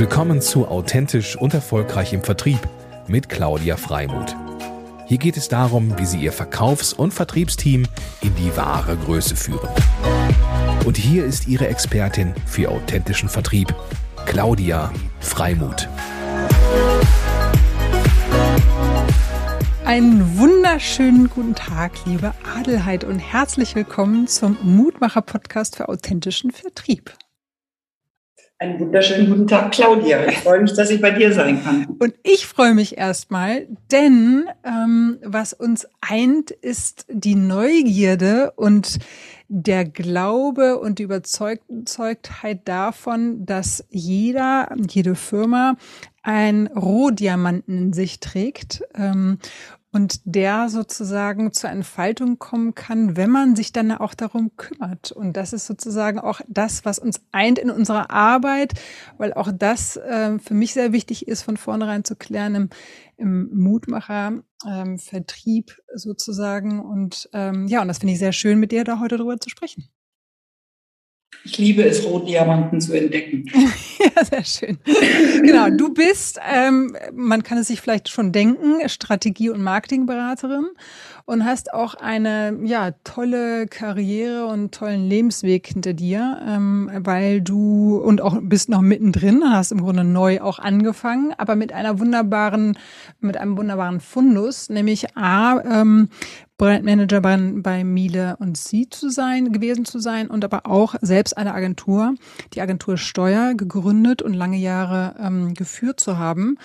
Willkommen 0.00 0.40
zu 0.40 0.66
Authentisch 0.66 1.36
und 1.36 1.52
Erfolgreich 1.52 2.14
im 2.14 2.22
Vertrieb 2.22 2.58
mit 3.06 3.28
Claudia 3.28 3.76
Freimuth. 3.76 4.34
Hier 5.06 5.18
geht 5.18 5.36
es 5.36 5.48
darum, 5.48 5.98
wie 5.98 6.06
Sie 6.06 6.22
Ihr 6.22 6.32
Verkaufs- 6.32 6.94
und 6.94 7.12
Vertriebsteam 7.12 7.86
in 8.22 8.34
die 8.36 8.56
wahre 8.56 8.96
Größe 8.96 9.36
führen. 9.36 9.68
Und 10.86 10.96
hier 10.96 11.26
ist 11.26 11.48
Ihre 11.48 11.68
Expertin 11.68 12.32
für 12.46 12.70
authentischen 12.70 13.28
Vertrieb, 13.28 13.74
Claudia 14.24 14.90
Freimuth. 15.20 15.86
Einen 19.84 20.38
wunderschönen 20.38 21.28
guten 21.28 21.54
Tag, 21.54 21.92
liebe 22.06 22.32
Adelheid 22.56 23.04
und 23.04 23.18
herzlich 23.18 23.74
willkommen 23.74 24.26
zum 24.28 24.56
Mutmacher-Podcast 24.62 25.76
für 25.76 25.90
authentischen 25.90 26.52
Vertrieb. 26.52 27.12
Einen 28.62 28.78
wunderschönen 28.78 29.30
guten 29.30 29.46
Tag, 29.46 29.72
Claudia. 29.72 30.26
Ich 30.26 30.36
freue 30.40 30.60
mich, 30.60 30.74
dass 30.74 30.90
ich 30.90 31.00
bei 31.00 31.12
dir 31.12 31.32
sein 31.32 31.64
kann. 31.64 31.96
Und 31.98 32.12
ich 32.22 32.46
freue 32.46 32.74
mich 32.74 32.98
erstmal, 32.98 33.66
denn 33.90 34.44
ähm, 34.64 35.18
was 35.24 35.54
uns 35.54 35.88
eint, 36.02 36.50
ist 36.50 37.06
die 37.08 37.36
Neugierde 37.36 38.52
und 38.56 38.98
der 39.48 39.86
Glaube 39.86 40.78
und 40.78 40.98
die 40.98 41.04
Überzeugtheit 41.04 42.68
davon, 42.68 43.46
dass 43.46 43.86
jeder, 43.88 44.68
jede 44.90 45.14
Firma 45.14 45.76
ein 46.22 46.66
Rohdiamanten 46.66 47.78
in 47.78 47.92
sich 47.94 48.20
trägt 48.20 48.82
ähm, 48.94 49.38
und 49.92 50.20
der 50.24 50.68
sozusagen 50.68 51.52
zur 51.52 51.70
Entfaltung 51.70 52.38
kommen 52.38 52.74
kann, 52.74 53.16
wenn 53.16 53.30
man 53.30 53.56
sich 53.56 53.72
dann 53.72 53.90
auch 53.90 54.14
darum 54.14 54.56
kümmert. 54.56 55.10
Und 55.10 55.36
das 55.36 55.52
ist 55.52 55.66
sozusagen 55.66 56.20
auch 56.20 56.40
das, 56.48 56.84
was 56.84 56.98
uns 56.98 57.20
eint 57.32 57.58
in 57.58 57.70
unserer 57.70 58.10
Arbeit, 58.10 58.74
weil 59.18 59.34
auch 59.34 59.50
das 59.52 59.96
äh, 59.96 60.38
für 60.38 60.54
mich 60.54 60.74
sehr 60.74 60.92
wichtig 60.92 61.26
ist, 61.26 61.42
von 61.42 61.56
vornherein 61.56 62.04
zu 62.04 62.14
klären 62.14 62.54
im, 62.54 62.68
im 63.16 63.50
Mutmacher 63.52 64.42
ähm, 64.66 64.98
Vertrieb 64.98 65.76
sozusagen. 65.92 66.80
Und 66.80 67.28
ähm, 67.32 67.66
ja, 67.66 67.82
und 67.82 67.88
das 67.88 67.98
finde 67.98 68.12
ich 68.12 68.20
sehr 68.20 68.32
schön, 68.32 68.60
mit 68.60 68.70
dir 68.70 68.84
da 68.84 69.00
heute 69.00 69.16
darüber 69.16 69.40
zu 69.40 69.50
sprechen. 69.50 69.88
Ich 71.44 71.56
liebe 71.56 71.82
es, 71.82 72.04
Rotdiamanten 72.04 72.80
zu 72.80 72.92
entdecken. 72.92 73.46
ja, 73.98 74.24
sehr 74.24 74.44
schön. 74.44 74.78
genau, 75.42 75.70
du 75.70 75.94
bist, 75.94 76.38
ähm, 76.46 76.94
man 77.14 77.42
kann 77.42 77.58
es 77.58 77.68
sich 77.68 77.80
vielleicht 77.80 78.08
schon 78.10 78.32
denken, 78.32 78.86
Strategie- 78.88 79.48
und 79.48 79.62
Marketingberaterin 79.62 80.66
und 81.24 81.44
hast 81.44 81.72
auch 81.72 81.94
eine 81.94 82.58
ja 82.64 82.90
tolle 83.04 83.66
Karriere 83.68 84.46
und 84.46 84.74
tollen 84.74 85.08
Lebensweg 85.08 85.66
hinter 85.66 85.94
dir, 85.94 86.40
ähm, 86.46 86.90
weil 86.92 87.40
du 87.40 87.96
und 87.96 88.20
auch 88.20 88.38
bist 88.42 88.68
noch 88.68 88.80
mittendrin, 88.80 89.42
hast 89.46 89.72
im 89.72 89.80
Grunde 89.80 90.04
neu 90.04 90.40
auch 90.40 90.58
angefangen, 90.58 91.32
aber 91.38 91.56
mit 91.56 91.72
einer 91.72 91.98
wunderbaren, 92.00 92.76
mit 93.20 93.36
einem 93.36 93.56
wunderbaren 93.56 94.00
Fundus, 94.00 94.68
nämlich 94.68 95.16
a 95.16 95.60
ähm, 95.60 96.08
Brandmanager 96.60 97.22
bei, 97.22 97.38
bei 97.54 97.84
Miele 97.84 98.36
und 98.38 98.58
Sie 98.58 98.86
zu 98.90 99.08
sein, 99.08 99.50
gewesen 99.50 99.86
zu 99.86 99.98
sein 99.98 100.28
und 100.28 100.44
aber 100.44 100.66
auch 100.66 100.94
selbst 101.00 101.38
eine 101.38 101.54
Agentur, 101.54 102.16
die 102.52 102.60
Agentur 102.60 102.98
Steuer, 102.98 103.54
gegründet 103.54 104.20
und 104.20 104.34
lange 104.34 104.58
Jahre 104.58 105.14
ähm, 105.18 105.54
geführt 105.54 106.00
zu 106.00 106.18
haben. 106.18 106.58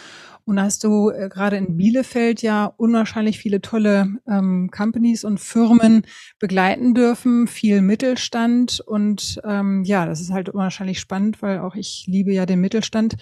Und 0.43 0.57
da 0.57 0.63
hast 0.63 0.83
du 0.83 1.11
äh, 1.11 1.29
gerade 1.29 1.55
in 1.55 1.77
Bielefeld 1.77 2.41
ja 2.41 2.65
unwahrscheinlich 2.65 3.39
viele 3.39 3.61
tolle 3.61 4.09
ähm, 4.27 4.69
Companies 4.69 5.23
und 5.23 5.39
Firmen 5.39 6.03
begleiten 6.39 6.93
dürfen, 6.93 7.47
viel 7.47 7.81
Mittelstand 7.81 8.81
und 8.85 9.41
ähm, 9.45 9.85
ja, 9.85 10.05
das 10.05 10.19
ist 10.19 10.31
halt 10.31 10.49
unwahrscheinlich 10.49 10.99
spannend, 10.99 11.41
weil 11.41 11.59
auch 11.59 11.75
ich 11.75 12.03
liebe 12.07 12.33
ja 12.33 12.45
den 12.45 12.59
Mittelstand. 12.59 13.15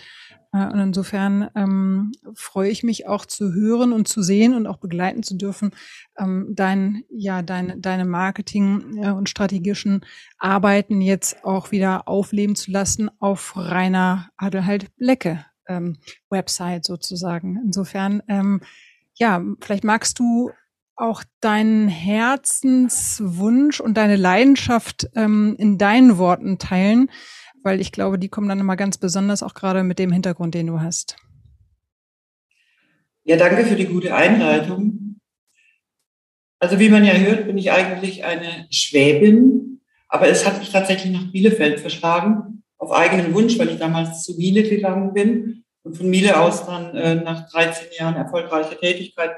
Und 0.54 0.80
insofern 0.80 1.50
ähm, 1.56 2.12
freue 2.36 2.70
ich 2.70 2.84
mich 2.84 3.08
auch 3.08 3.26
zu 3.26 3.54
hören 3.54 3.92
und 3.92 4.08
zu 4.08 4.22
sehen 4.22 4.54
und 4.54 4.68
auch 4.68 4.78
begleiten 4.78 5.23
zu 5.23 5.36
dürfen, 5.36 5.72
ähm, 6.16 6.50
dein, 6.52 7.03
ja, 7.09 7.41
deine, 7.41 7.80
deine 7.80 8.06
Marketing- 8.06 8.97
äh, 9.02 9.09
und 9.09 9.30
strategischen 9.30 10.06
Arbeiten 10.38 11.02
jetzt 11.02 11.44
auch 11.44 11.72
wieder 11.72 12.08
aufleben 12.08 12.56
zu 12.56 12.69
lassen 12.69 13.09
auf 13.19 13.53
reiner 13.56 14.30
Adelheid 14.38 14.91
Lecke 14.97 15.44
ähm, 15.68 15.97
Website 16.30 16.85
sozusagen. 16.85 17.59
Insofern, 17.66 18.22
ähm, 18.28 18.62
ja, 19.16 19.41
vielleicht 19.59 19.84
magst 19.84 20.20
du 20.20 20.52
auch 20.96 21.24
deinen 21.40 21.88
Herzenswunsch 21.88 23.80
und 23.80 23.96
deine 23.97 24.18
Leidenschaft 24.18 25.09
ähm, 25.16 25.56
in 25.58 25.80
deinen 25.80 26.20
Worten 26.20 26.59
teilen, 26.59 27.09
weil 27.63 27.81
ich 27.81 27.91
glaube, 27.91 28.19
die 28.19 28.29
kommen 28.29 28.50
dann 28.50 28.59
immer 28.59 28.75
ganz 28.75 28.97
besonders 28.97 29.41
auch 29.41 29.53
gerade 29.53 29.84
mit 29.84 29.97
dem 29.97 30.12
Hintergrund, 30.12 30.53
den 30.53 30.68
du 30.68 30.81
hast. 30.81 31.16
Ja, 33.24 33.38
danke 33.38 33.66
für 33.66 33.75
die 33.75 33.85
gute 33.85 34.13
Einleitung. 34.13 35.19
Also 36.59 36.79
wie 36.79 36.90
man 36.90 37.03
ja 37.06 37.13
hört, 37.13 37.46
bin 37.46 37.57
ich 37.57 37.72
eigentlich 37.72 38.23
eine 38.23 38.68
Schwäbin, 38.69 39.81
aber 40.09 40.28
es 40.28 40.46
hat 40.46 40.59
mich 40.59 40.72
tatsächlich 40.72 41.12
nach 41.12 41.31
Bielefeld 41.31 41.79
verschlagen 41.79 42.63
auf 42.78 42.91
eigenen 42.91 43.34
Wunsch, 43.34 43.57
weil 43.57 43.69
ich 43.69 43.79
damals 43.79 44.23
zu 44.23 44.35
Miele 44.35 44.63
gegangen 44.63 45.13
bin 45.13 45.63
und 45.84 45.97
von 45.97 46.09
Miele 46.09 46.40
aus 46.40 46.66
dann 46.66 46.96
äh, 46.96 47.16
nach 47.16 47.50
13 47.50 47.88
Jahren 47.97 48.16
erfolgreicher 48.16 48.78
Tätigkeit 48.78 49.31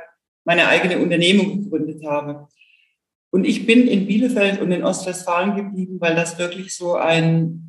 meine 0.43 0.67
eigene 0.67 0.99
Unternehmung 0.99 1.63
gegründet 1.63 2.03
habe. 2.05 2.47
Und 3.31 3.45
ich 3.45 3.65
bin 3.65 3.87
in 3.87 4.07
Bielefeld 4.07 4.61
und 4.61 4.71
in 4.71 4.83
Ostwestfalen 4.83 5.55
geblieben, 5.55 5.97
weil 5.99 6.15
das 6.15 6.39
wirklich 6.39 6.75
so 6.75 6.95
ein 6.95 7.64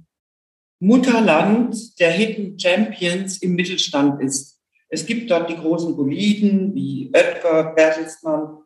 Mutterland 0.79 1.99
der 1.99 2.11
Hidden 2.11 2.59
Champions 2.59 3.39
im 3.39 3.55
Mittelstand 3.55 4.23
ist. 4.23 4.61
Es 4.89 5.07
gibt 5.07 5.31
dort 5.31 5.51
die 5.51 5.57
großen 5.57 5.97
Boliden 5.97 6.75
wie 6.75 7.11
Oetker, 7.13 7.73
Bertelsmann 7.75 8.59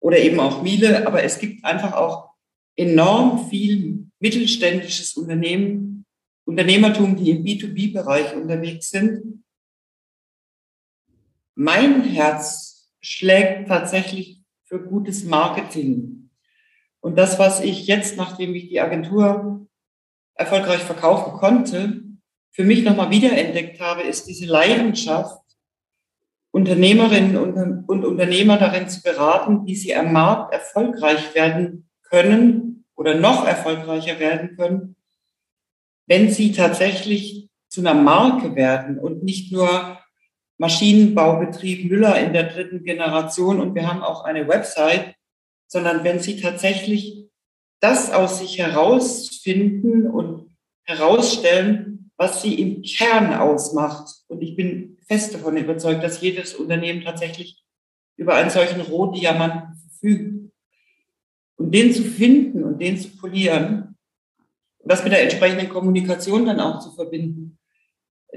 oder 0.00 0.18
eben 0.18 0.38
auch 0.40 0.62
Miele, 0.62 1.06
aber 1.06 1.22
es 1.22 1.38
gibt 1.38 1.64
einfach 1.64 1.94
auch 1.94 2.30
enorm 2.76 3.48
viel 3.48 4.06
mittelständisches 4.18 5.16
Unternehmen, 5.16 6.04
Unternehmertum, 6.44 7.16
die 7.16 7.30
im 7.30 7.44
B2B-Bereich 7.44 8.34
unterwegs 8.34 8.90
sind. 8.90 9.44
Mein 11.54 12.02
Herz 12.02 12.90
schlägt 13.00 13.68
tatsächlich 13.68 14.42
für 14.64 14.82
gutes 14.82 15.24
Marketing. 15.24 16.30
Und 17.00 17.16
das, 17.16 17.38
was 17.38 17.60
ich 17.60 17.86
jetzt, 17.86 18.16
nachdem 18.16 18.54
ich 18.54 18.68
die 18.68 18.80
Agentur 18.80 19.66
erfolgreich 20.34 20.80
verkaufen 20.80 21.32
konnte, 21.34 22.02
für 22.50 22.64
mich 22.64 22.84
nochmal 22.84 23.10
wiederentdeckt 23.10 23.80
habe, 23.80 24.02
ist 24.02 24.28
diese 24.28 24.46
Leidenschaft, 24.46 25.42
Unternehmerinnen 26.52 27.36
und 27.86 28.04
Unternehmer 28.04 28.58
darin 28.58 28.88
zu 28.88 29.02
beraten, 29.02 29.66
wie 29.66 29.74
sie 29.74 29.94
am 29.96 30.12
Markt 30.12 30.52
erfolgreich 30.52 31.34
werden 31.34 31.88
können 32.02 32.84
oder 32.94 33.14
noch 33.14 33.44
erfolgreicher 33.44 34.20
werden 34.20 34.56
können, 34.56 34.96
wenn 36.06 36.30
sie 36.30 36.52
tatsächlich 36.52 37.48
zu 37.68 37.80
einer 37.80 37.94
Marke 37.94 38.54
werden 38.54 39.00
und 39.00 39.24
nicht 39.24 39.50
nur 39.52 39.98
Maschinenbaubetrieb 40.58 41.90
Müller 41.90 42.16
in 42.20 42.32
der 42.32 42.44
dritten 42.44 42.84
Generation 42.84 43.60
und 43.60 43.74
wir 43.74 43.88
haben 43.88 44.02
auch 44.02 44.22
eine 44.22 44.46
Website, 44.46 45.16
sondern 45.66 46.04
wenn 46.04 46.20
sie 46.20 46.40
tatsächlich 46.40 47.28
das 47.84 48.10
aus 48.10 48.38
sich 48.38 48.56
herausfinden 48.56 50.06
und 50.06 50.50
herausstellen, 50.84 52.10
was 52.16 52.40
sie 52.40 52.54
im 52.54 52.80
Kern 52.80 53.34
ausmacht. 53.34 54.10
Und 54.28 54.40
ich 54.40 54.56
bin 54.56 54.96
fest 55.06 55.34
davon 55.34 55.58
überzeugt, 55.58 56.02
dass 56.02 56.22
jedes 56.22 56.54
Unternehmen 56.54 57.04
tatsächlich 57.04 57.62
über 58.16 58.36
einen 58.36 58.48
solchen 58.48 58.80
Rohdiamanten 58.80 59.74
verfügt. 59.76 60.50
Und 61.56 61.74
den 61.74 61.92
zu 61.92 62.04
finden 62.04 62.64
und 62.64 62.80
den 62.80 62.96
zu 62.96 63.10
polieren, 63.18 63.98
das 64.82 65.04
mit 65.04 65.12
der 65.12 65.22
entsprechenden 65.22 65.68
Kommunikation 65.68 66.46
dann 66.46 66.60
auch 66.60 66.80
zu 66.80 66.90
verbinden, 66.92 67.58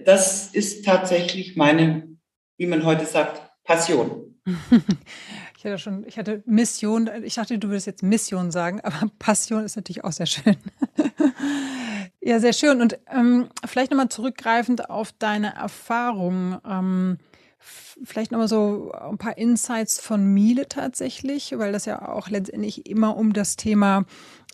das 0.04 0.54
ist 0.54 0.84
tatsächlich 0.84 1.56
meine, 1.56 2.18
wie 2.58 2.68
man 2.68 2.84
heute 2.84 3.06
sagt, 3.06 3.50
Passion. 3.64 4.42
Ich 5.58 5.66
hatte 5.66 5.80
schon, 5.80 6.06
ich 6.06 6.20
hatte 6.20 6.44
Mission, 6.46 7.10
ich 7.24 7.34
dachte, 7.34 7.58
du 7.58 7.70
würdest 7.70 7.88
jetzt 7.88 8.04
Mission 8.04 8.52
sagen, 8.52 8.80
aber 8.82 9.10
Passion 9.20 9.64
ist 9.64 9.76
natürlich 9.76 10.04
auch 10.04 10.12
sehr 10.12 10.28
schön. 10.28 10.56
ja, 12.22 12.40
sehr 12.40 12.54
schön. 12.54 12.80
Und 12.80 13.00
ähm, 13.12 13.50
vielleicht 13.66 13.90
nochmal 13.90 14.10
zurückgreifend 14.10 14.92
auf 14.92 15.14
deine 15.14 15.56
Erfahrung. 15.56 16.60
Ähm, 16.64 17.18
vielleicht 17.58 18.32
nochmal 18.32 18.48
so 18.48 18.92
ein 18.92 19.18
paar 19.18 19.40
Insights 19.40 20.00
von 20.00 20.32
Miele 20.32 20.70
tatsächlich, 20.70 21.58
weil 21.58 21.72
das 21.72 21.86
ja 21.86 22.08
auch 22.08 22.30
letztendlich 22.30 22.88
immer 22.88 23.18
um 23.18 23.34
das 23.34 23.56
Thema 23.56 24.06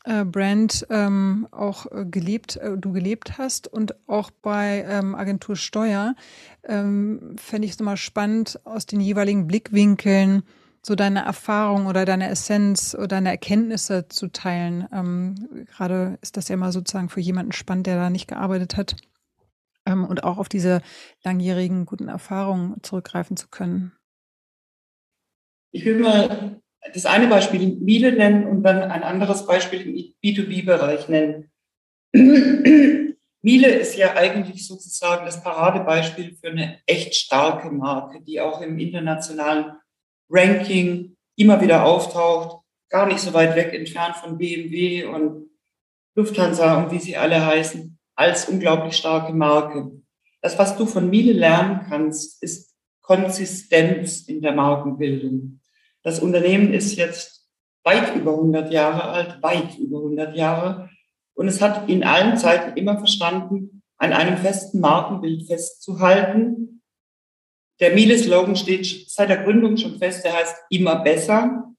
äh, 0.05 0.23
Brand 0.23 0.87
ähm, 0.89 1.49
auch 1.51 1.85
äh, 1.91 2.05
gelebt, 2.05 2.55
äh, 2.55 2.77
du 2.77 2.93
gelebt 2.93 3.37
hast 3.37 3.67
und 3.67 3.93
auch 4.07 4.31
bei 4.31 4.85
ähm, 4.87 5.15
Agentur 5.15 5.57
Steuer, 5.57 6.15
ähm, 6.63 7.35
fände 7.35 7.65
ich 7.65 7.73
es 7.73 7.79
nochmal 7.79 7.97
spannend, 7.97 8.61
aus 8.63 8.85
den 8.85 9.01
jeweiligen 9.01 9.47
Blickwinkeln 9.47 10.43
so 10.85 10.95
deine 10.95 11.23
Erfahrung 11.23 11.85
oder 11.85 12.03
deine 12.03 12.29
Essenz 12.29 12.93
oder 12.93 13.07
deine 13.07 13.29
Erkenntnisse 13.29 14.09
zu 14.09 14.27
teilen. 14.27 14.87
Ähm, 14.91 15.65
Gerade 15.65 16.17
ist 16.21 16.35
das 16.35 16.49
ja 16.49 16.55
immer 16.55 16.73
sozusagen 16.73 17.09
für 17.09 17.21
jemanden 17.21 17.53
spannend, 17.53 17.87
der 17.87 17.95
da 17.95 18.09
nicht 18.09 18.27
gearbeitet 18.27 18.75
hat. 18.75 18.97
Ähm, 19.85 20.05
und 20.05 20.23
auch 20.25 20.37
auf 20.37 20.49
diese 20.49 20.81
langjährigen 21.23 21.85
guten 21.85 22.09
Erfahrungen 22.09 22.83
zurückgreifen 22.83 23.37
zu 23.37 23.47
können? 23.47 23.93
Ich 25.71 25.85
will 25.85 25.99
mal 25.99 26.61
das 26.93 27.05
eine 27.05 27.27
Beispiel 27.27 27.77
Miele 27.77 28.11
nennen 28.11 28.45
und 28.45 28.63
dann 28.63 28.83
ein 28.83 29.03
anderes 29.03 29.45
Beispiel 29.45 29.81
im 29.81 30.13
B2B-Bereich 30.21 31.07
nennen. 31.07 31.49
Miele 33.41 33.67
ist 33.67 33.95
ja 33.97 34.15
eigentlich 34.15 34.67
sozusagen 34.67 35.25
das 35.25 35.41
Paradebeispiel 35.43 36.35
für 36.35 36.49
eine 36.49 36.79
echt 36.85 37.15
starke 37.15 37.71
Marke, 37.71 38.21
die 38.21 38.39
auch 38.39 38.61
im 38.61 38.77
internationalen 38.79 39.77
Ranking 40.29 41.15
immer 41.35 41.61
wieder 41.61 41.85
auftaucht, 41.85 42.63
gar 42.89 43.07
nicht 43.07 43.19
so 43.19 43.33
weit 43.33 43.55
weg 43.55 43.73
entfernt 43.73 44.15
von 44.17 44.37
BMW 44.37 45.05
und 45.05 45.49
Lufthansa 46.15 46.83
und 46.83 46.91
wie 46.91 46.99
sie 46.99 47.17
alle 47.17 47.45
heißen, 47.45 47.97
als 48.15 48.47
unglaublich 48.47 48.95
starke 48.95 49.33
Marke. 49.33 49.91
Das, 50.41 50.59
was 50.59 50.77
du 50.77 50.85
von 50.85 51.09
Miele 51.09 51.33
lernen 51.33 51.85
kannst, 51.87 52.43
ist 52.43 52.75
Konsistenz 53.01 54.21
in 54.27 54.41
der 54.41 54.53
Markenbildung. 54.53 55.59
Das 56.03 56.19
Unternehmen 56.19 56.73
ist 56.73 56.95
jetzt 56.95 57.47
weit 57.83 58.15
über 58.15 58.31
100 58.31 58.71
Jahre 58.71 59.03
alt, 59.03 59.41
weit 59.41 59.77
über 59.77 59.97
100 59.97 60.35
Jahre. 60.35 60.89
Und 61.33 61.47
es 61.47 61.61
hat 61.61 61.89
in 61.89 62.03
allen 62.03 62.37
Zeiten 62.37 62.77
immer 62.77 62.97
verstanden, 62.97 63.83
an 63.97 64.13
einem 64.13 64.37
festen 64.37 64.79
Markenbild 64.79 65.47
festzuhalten. 65.47 66.72
Der 67.79 67.93
Miele-Slogan 67.93 68.55
steht 68.55 69.09
seit 69.09 69.29
der 69.29 69.43
Gründung 69.43 69.77
schon 69.77 69.97
fest, 69.97 70.23
der 70.23 70.33
heißt 70.33 70.55
immer 70.69 70.97
besser. 71.03 71.73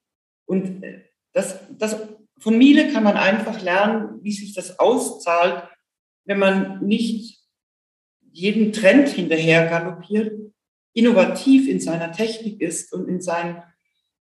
Und 0.46 0.82
äh, 0.82 1.02
das, 1.32 1.60
das, 1.78 1.96
von 2.38 2.58
Miele 2.58 2.92
kann 2.92 3.04
man 3.04 3.16
einfach 3.16 3.62
lernen, 3.62 4.20
wie 4.22 4.32
sich 4.32 4.54
das 4.54 4.78
auszahlt, 4.78 5.68
wenn 6.24 6.38
man 6.38 6.84
nicht 6.84 7.40
jeden 8.32 8.72
Trend 8.72 9.08
hinterher 9.08 9.66
galoppiert, 9.66 10.32
innovativ 10.92 11.68
in 11.68 11.80
seiner 11.80 12.12
Technik 12.12 12.60
ist 12.60 12.92
und 12.92 13.08
in 13.08 13.20
seinen 13.20 13.62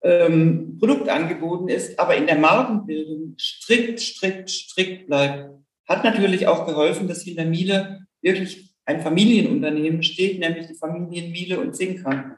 ähm, 0.01 0.77
Produktangeboten 0.79 1.69
ist, 1.69 1.99
aber 1.99 2.15
in 2.15 2.27
der 2.27 2.37
Markenbildung 2.37 3.35
strikt, 3.37 3.99
strikt, 3.99 4.49
strikt 4.49 5.07
bleibt. 5.07 5.49
Hat 5.87 6.03
natürlich 6.03 6.47
auch 6.47 6.65
geholfen, 6.65 7.07
dass 7.07 7.23
hinter 7.23 7.45
Miele 7.45 8.07
wirklich 8.21 8.66
ein 8.87 9.01
Familienunternehmen 9.01 10.01
steht, 10.01 10.39
nämlich 10.39 10.67
die 10.67 10.75
Familien 10.75 11.31
Miele 11.31 11.59
und 11.59 11.75
Zinkern. 11.75 12.37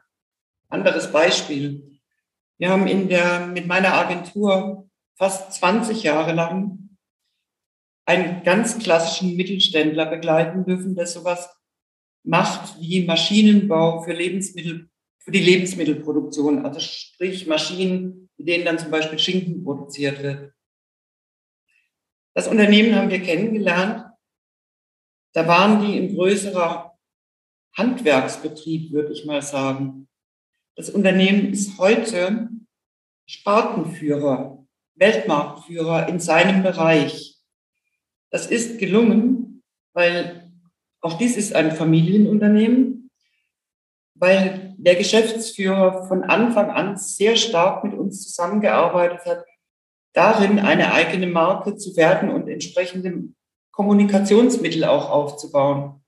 Anderes 0.68 1.10
Beispiel. 1.10 1.98
Wir 2.58 2.70
haben 2.70 2.86
in 2.86 3.08
der, 3.08 3.46
mit 3.46 3.66
meiner 3.66 3.94
Agentur 3.94 4.88
fast 5.16 5.54
20 5.54 6.02
Jahre 6.02 6.32
lang 6.32 6.96
einen 8.04 8.42
ganz 8.42 8.78
klassischen 8.78 9.36
Mittelständler 9.36 10.06
begleiten 10.06 10.64
dürfen, 10.64 10.94
der 10.94 11.06
sowas 11.06 11.48
macht 12.24 12.78
wie 12.80 13.04
Maschinenbau 13.06 14.02
für 14.02 14.12
Lebensmittel 14.12 14.90
für 15.20 15.30
die 15.30 15.40
Lebensmittelproduktion, 15.40 16.64
also 16.64 16.80
sprich 16.80 17.46
Maschinen, 17.46 18.30
mit 18.36 18.48
denen 18.48 18.64
dann 18.64 18.78
zum 18.78 18.90
Beispiel 18.90 19.18
Schinken 19.18 19.62
produziert 19.62 20.22
wird. 20.22 20.52
Das 22.34 22.48
Unternehmen 22.48 22.94
haben 22.94 23.10
wir 23.10 23.20
kennengelernt. 23.20 24.09
Da 25.32 25.46
waren 25.46 25.84
die 25.84 25.96
in 25.96 26.14
größerer 26.14 26.98
Handwerksbetrieb, 27.76 28.92
würde 28.92 29.12
ich 29.12 29.24
mal 29.24 29.42
sagen. 29.42 30.08
Das 30.76 30.90
Unternehmen 30.90 31.52
ist 31.52 31.78
heute 31.78 32.48
Spartenführer, 33.26 34.66
Weltmarktführer 34.96 36.08
in 36.08 36.18
seinem 36.18 36.62
Bereich. 36.62 37.36
Das 38.30 38.46
ist 38.46 38.78
gelungen, 38.78 39.62
weil 39.92 40.52
auch 41.00 41.16
dies 41.16 41.36
ist 41.36 41.54
ein 41.54 41.72
Familienunternehmen, 41.72 43.10
weil 44.14 44.74
der 44.78 44.96
Geschäftsführer 44.96 46.06
von 46.08 46.24
Anfang 46.24 46.70
an 46.70 46.96
sehr 46.96 47.36
stark 47.36 47.84
mit 47.84 47.94
uns 47.94 48.22
zusammengearbeitet 48.22 49.24
hat, 49.24 49.44
darin 50.12 50.58
eine 50.58 50.92
eigene 50.92 51.26
Marke 51.26 51.76
zu 51.76 51.96
werden 51.96 52.30
und 52.30 52.48
entsprechende 52.48 53.32
Kommunikationsmittel 53.80 54.84
auch 54.84 55.08
aufzubauen. 55.08 56.02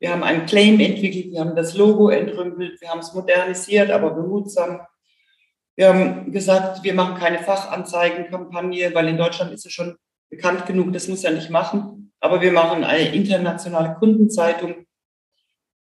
Wir 0.00 0.10
haben 0.10 0.24
einen 0.24 0.44
Claim 0.44 0.80
entwickelt, 0.80 1.30
wir 1.30 1.38
haben 1.38 1.54
das 1.54 1.76
Logo 1.76 2.08
entrümpelt, 2.08 2.80
wir 2.80 2.88
haben 2.88 2.98
es 2.98 3.14
modernisiert, 3.14 3.92
aber 3.92 4.10
behutsam. 4.10 4.80
Wir 5.76 5.88
haben 5.88 6.32
gesagt, 6.32 6.82
wir 6.82 6.94
machen 6.94 7.14
keine 7.14 7.38
Fachanzeigenkampagne, 7.38 8.92
weil 8.92 9.06
in 9.06 9.18
Deutschland 9.18 9.52
ist 9.52 9.64
es 9.64 9.72
schon 9.72 9.96
bekannt 10.30 10.66
genug, 10.66 10.92
das 10.92 11.06
muss 11.06 11.22
ja 11.22 11.30
nicht 11.30 11.48
machen. 11.48 12.12
Aber 12.18 12.40
wir 12.40 12.50
machen 12.50 12.82
eine 12.82 13.14
internationale 13.14 13.94
Kundenzeitung. 13.94 14.74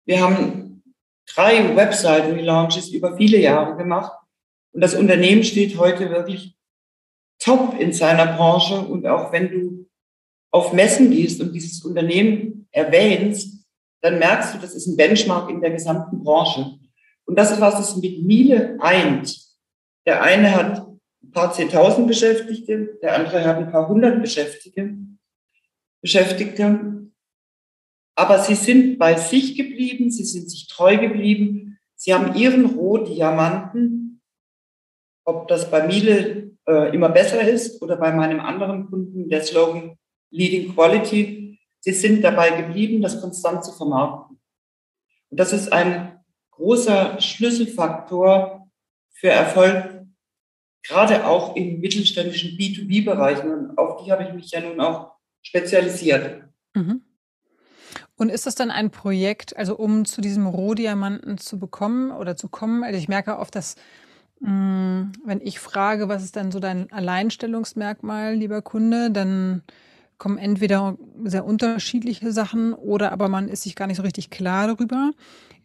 Wir 0.05 0.21
haben 0.21 0.83
drei 1.35 1.75
Webseiten-Relaunches 1.75 2.93
über 2.93 3.17
viele 3.17 3.39
Jahre 3.39 3.75
gemacht. 3.75 4.13
Und 4.71 4.79
das 4.79 4.95
Unternehmen 4.95 5.43
steht 5.43 5.77
heute 5.77 6.11
wirklich 6.11 6.55
top 7.39 7.77
in 7.77 7.91
seiner 7.91 8.37
Branche. 8.37 8.79
Und 8.79 9.05
auch 9.05 9.33
wenn 9.33 9.51
du 9.51 9.88
auf 10.51 10.73
Messen 10.73 11.11
gehst 11.11 11.41
und 11.41 11.53
dieses 11.53 11.83
Unternehmen 11.83 12.67
erwähnst, 12.71 13.65
dann 14.01 14.19
merkst 14.19 14.55
du, 14.55 14.59
das 14.59 14.73
ist 14.73 14.87
ein 14.87 14.97
Benchmark 14.97 15.49
in 15.49 15.61
der 15.61 15.71
gesamten 15.71 16.23
Branche. 16.23 16.79
Und 17.25 17.37
das 17.37 17.51
ist, 17.51 17.61
was 17.61 17.79
es 17.79 17.95
mit 17.97 18.23
Miele 18.23 18.77
eint. 18.79 19.37
Der 20.05 20.23
eine 20.23 20.55
hat 20.55 20.87
ein 21.21 21.31
paar 21.31 21.53
Zehntausend 21.53 22.07
Beschäftigte, 22.07 22.97
der 23.01 23.15
andere 23.15 23.43
hat 23.45 23.57
ein 23.57 23.71
paar 23.71 23.87
hundert 23.87 24.21
Beschäftigte. 24.21 24.95
Beschäftigte. 26.01 27.09
Aber 28.15 28.39
sie 28.39 28.55
sind 28.55 28.97
bei 28.97 29.15
sich 29.15 29.55
geblieben, 29.55 30.09
sie 30.11 30.23
sind 30.23 30.49
sich 30.49 30.67
treu 30.67 30.97
geblieben. 30.97 31.77
Sie 31.95 32.13
haben 32.13 32.35
ihren 32.35 32.65
Rohdiamanten, 32.65 34.21
ob 35.25 35.47
das 35.49 35.69
bei 35.69 35.85
Miele 35.85 36.51
äh, 36.65 36.95
immer 36.95 37.09
besser 37.09 37.47
ist 37.47 37.81
oder 37.81 37.97
bei 37.97 38.11
meinem 38.13 38.39
anderen 38.39 38.89
Kunden 38.89 39.29
der 39.29 39.43
Slogan 39.43 39.98
Leading 40.31 40.73
Quality. 40.73 41.59
Sie 41.79 41.91
sind 41.93 42.21
dabei 42.23 42.61
geblieben, 42.61 43.01
das 43.01 43.21
konstant 43.21 43.63
zu 43.63 43.71
vermarkten. 43.71 44.39
Und 45.29 45.39
das 45.39 45.53
ist 45.53 45.71
ein 45.71 46.19
großer 46.51 47.19
Schlüsselfaktor 47.21 48.69
für 49.11 49.29
Erfolg, 49.29 50.05
gerade 50.83 51.25
auch 51.25 51.55
in 51.55 51.79
mittelständischen 51.79 52.57
B2B-Bereichen. 52.57 53.51
Und 53.51 53.77
auf 53.77 54.03
die 54.03 54.11
habe 54.11 54.23
ich 54.23 54.33
mich 54.33 54.51
ja 54.51 54.61
nun 54.61 54.79
auch 54.79 55.13
spezialisiert. 55.41 56.43
Mhm. 56.73 57.01
Und 58.15 58.29
ist 58.29 58.45
das 58.45 58.55
dann 58.55 58.71
ein 58.71 58.91
Projekt, 58.91 59.55
also 59.55 59.77
um 59.77 60.03
zu 60.03 60.19
diesem 60.19 60.45
Rohdiamanten 60.45 61.37
zu 61.37 61.57
bekommen 61.57 62.11
oder 62.11 62.35
zu 62.35 62.49
kommen? 62.49 62.83
Also 62.83 62.99
ich 62.99 63.07
merke 63.07 63.39
oft, 63.39 63.55
dass 63.55 63.75
mm, 64.41 65.03
wenn 65.23 65.41
ich 65.41 65.59
frage, 65.59 66.09
was 66.09 66.23
ist 66.23 66.35
dann 66.35 66.51
so 66.51 66.59
dein 66.59 66.91
Alleinstellungsmerkmal, 66.91 68.35
lieber 68.35 68.61
Kunde, 68.61 69.09
dann 69.09 69.63
kommen 70.19 70.37
entweder 70.37 70.97
sehr 71.23 71.45
unterschiedliche 71.45 72.31
Sachen 72.31 72.73
oder 72.73 73.11
aber 73.11 73.29
man 73.29 73.47
ist 73.47 73.63
sich 73.63 73.75
gar 73.75 73.87
nicht 73.87 73.97
so 73.97 74.03
richtig 74.03 74.29
klar 74.29 74.67
darüber. 74.67 75.11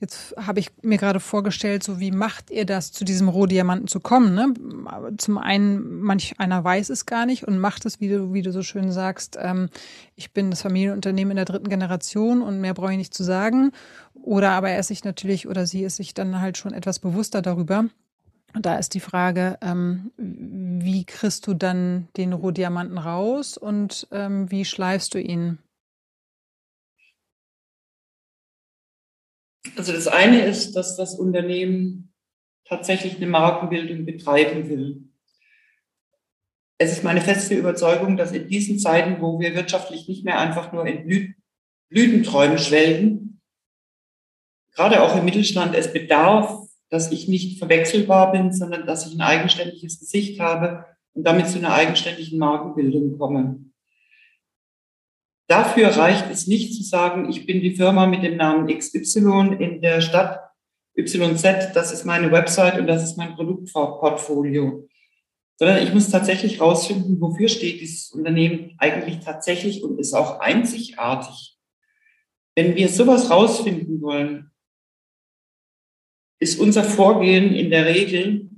Jetzt 0.01 0.35
habe 0.37 0.61
ich 0.61 0.71
mir 0.83 0.99
gerade 0.99 1.21
vorgestellt, 1.21 1.83
so 1.83 2.01
wie 2.01 2.11
macht 2.11 2.51
ihr 2.51 2.65
das, 2.67 2.93
zu 2.93 3.05
diesem 3.05 3.29
Rohdiamanten 3.29 3.89
zu 3.89 4.01
kommen? 4.01 4.35
Ne? 4.35 4.55
Zum 5.19 5.39
einen, 5.39 6.01
manch 6.01 6.39
einer 6.39 6.63
weiß 6.63 6.91
es 6.91 7.07
gar 7.07 7.27
nicht 7.27 7.47
und 7.47 7.59
macht 7.59 7.87
es, 7.87 8.01
wie 8.01 8.09
du, 8.09 8.33
wie 8.33 8.43
du 8.43 8.53
so 8.53 8.63
schön 8.63 8.91
sagst, 8.91 9.39
ähm, 9.41 9.69
ich 10.15 10.33
bin 10.33 10.51
das 10.51 10.63
Familienunternehmen 10.63 11.33
in 11.33 11.37
der 11.37 11.45
dritten 11.45 11.69
Generation 11.69 12.43
und 12.43 12.61
mehr 12.61 12.75
brauche 12.75 12.93
ich 12.93 12.99
nicht 12.99 13.15
zu 13.15 13.25
sagen. 13.25 13.73
Oder 14.15 14.51
aber 14.51 14.71
er 14.71 14.81
ist 14.81 14.89
sich 14.89 15.05
natürlich 15.05 15.49
oder 15.49 15.67
sie 15.67 15.85
ist 15.85 15.97
sich 15.97 16.15
dann 16.15 16.41
halt 16.41 16.59
schon 16.59 16.73
etwas 16.73 16.99
bewusster 16.99 17.41
darüber. 17.41 17.87
Und 18.55 18.67
da 18.67 18.77
ist 18.77 18.95
die 18.95 19.01
Frage, 19.01 19.59
ähm, 19.63 20.13
wie 20.17 21.05
kriegst 21.05 21.47
du 21.49 21.55
dann 21.55 22.09
den 22.17 22.33
Rohdiamanten 22.33 22.99
raus 22.99 23.59
und 23.59 24.07
ähm, 24.13 24.49
wie 24.51 24.65
schleifst 24.65 25.15
du 25.15 25.21
ihn? 25.21 25.59
Also 29.77 29.93
das 29.93 30.07
eine 30.07 30.45
ist, 30.45 30.77
dass 30.77 30.97
das 30.97 31.19
Unternehmen 31.19 32.15
tatsächlich 32.65 33.17
eine 33.17 33.27
Markenbildung 33.27 34.07
betreiben 34.07 34.69
will. 34.69 35.09
Es 36.79 36.93
ist 36.93 37.03
meine 37.03 37.21
feste 37.21 37.55
Überzeugung, 37.55 38.17
dass 38.17 38.31
in 38.33 38.47
diesen 38.49 38.79
Zeiten, 38.79 39.21
wo 39.21 39.41
wir 39.41 39.55
wirtschaftlich 39.57 40.07
nicht 40.07 40.25
mehr 40.25 40.39
einfach 40.39 40.73
nur 40.73 40.87
in 40.87 41.07
Blü 41.07 41.35
Blütenträumen 41.91 42.59
schwelgen, 42.59 43.41
gerade 44.75 45.03
auch 45.03 45.17
im 45.17 45.25
Mittelstand 45.25 45.77
es 45.77 45.93
bedarf, 45.93 46.67
dass 46.95 47.11
ich 47.11 47.27
nicht 47.27 47.59
verwechselbar 47.59 48.31
bin, 48.31 48.53
sondern 48.53 48.87
dass 48.87 49.05
ich 49.05 49.15
ein 49.15 49.21
eigenständiges 49.21 49.99
Gesicht 49.99 50.39
habe 50.39 50.87
und 51.13 51.27
damit 51.27 51.49
zu 51.49 51.59
einer 51.59 51.75
eigenständigen 51.75 52.39
Markenbildung 52.39 53.19
komme. 53.19 53.65
Dafür 55.49 55.89
reicht 55.89 56.31
es 56.31 56.47
nicht 56.47 56.73
zu 56.73 56.85
sagen, 56.85 57.29
ich 57.29 57.47
bin 57.47 57.61
die 57.63 57.75
Firma 57.75 58.07
mit 58.07 58.23
dem 58.23 58.37
Namen 58.37 58.69
XY 58.69 59.57
in 59.59 59.83
der 59.83 60.01
Stadt 60.03 60.39
YZ, 60.97 61.75
das 61.75 61.93
ist 61.93 62.05
meine 62.05 62.31
Website 62.31 62.79
und 62.79 62.87
das 62.87 63.03
ist 63.03 63.19
mein 63.19 63.35
Produktportfolio. 63.35 64.89
Sondern 65.59 65.83
ich 65.83 65.93
muss 65.93 66.11
tatsächlich 66.11 66.61
rausfinden, 66.61 67.21
wofür 67.21 67.49
steht 67.49 67.81
dieses 67.81 68.13
Unternehmen 68.13 68.77
eigentlich 68.79 69.19
tatsächlich 69.19 69.83
und 69.83 69.99
ist 69.99 70.15
auch 70.15 70.39
einzigartig. 70.39 71.59
wenn 72.55 72.77
wir 72.77 72.89
sowas 72.89 73.31
rausfinden 73.31 74.01
wollen, 74.01 74.53
ist 76.45 76.61
unser 76.61 76.85
Vorgehen 76.85 77.55
in 77.55 77.71
der 77.71 77.87
Regel, 77.87 78.51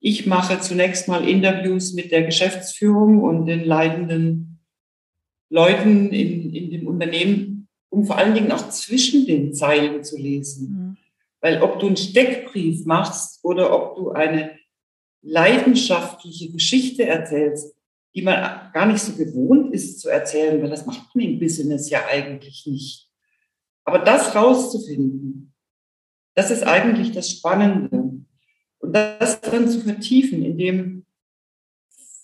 ich 0.00 0.26
mache 0.26 0.58
zunächst 0.60 1.06
mal 1.06 1.28
Interviews 1.28 1.92
mit 1.92 2.10
der 2.10 2.24
Geschäftsführung 2.24 3.22
und 3.22 3.46
den 3.46 3.64
leitenden 3.64 4.58
Leuten 5.48 6.12
in, 6.12 6.52
in 6.52 6.70
dem 6.70 6.88
Unternehmen, 6.88 7.68
um 7.88 8.04
vor 8.04 8.18
allen 8.18 8.34
Dingen 8.34 8.50
auch 8.50 8.68
zwischen 8.70 9.26
den 9.26 9.54
Zeilen 9.54 10.02
zu 10.02 10.18
lesen. 10.18 10.70
Mhm. 10.70 10.96
Weil 11.40 11.62
ob 11.62 11.78
du 11.78 11.86
einen 11.86 11.96
Steckbrief 11.96 12.84
machst 12.84 13.44
oder 13.44 13.72
ob 13.72 13.94
du 13.94 14.10
eine 14.10 14.58
leidenschaftliche 15.22 16.50
Geschichte 16.50 17.06
erzählst, 17.06 17.76
die 18.14 18.22
man 18.22 18.72
gar 18.72 18.86
nicht 18.86 19.00
so 19.00 19.12
gewohnt 19.12 19.72
ist 19.72 20.00
zu 20.00 20.08
erzählen, 20.08 20.60
weil 20.60 20.70
das 20.70 20.84
macht 20.84 21.14
man 21.14 21.24
im 21.24 21.38
Business 21.38 21.90
ja 21.90 22.00
eigentlich 22.10 22.66
nicht. 22.66 23.08
Aber 23.84 24.00
das 24.00 24.34
rauszufinden, 24.34 25.54
das 26.38 26.52
ist 26.52 26.62
eigentlich 26.62 27.10
das 27.10 27.32
Spannende. 27.32 28.22
Und 28.78 28.92
das 28.92 29.40
dann 29.40 29.68
zu 29.68 29.80
vertiefen, 29.80 30.44
indem 30.44 31.04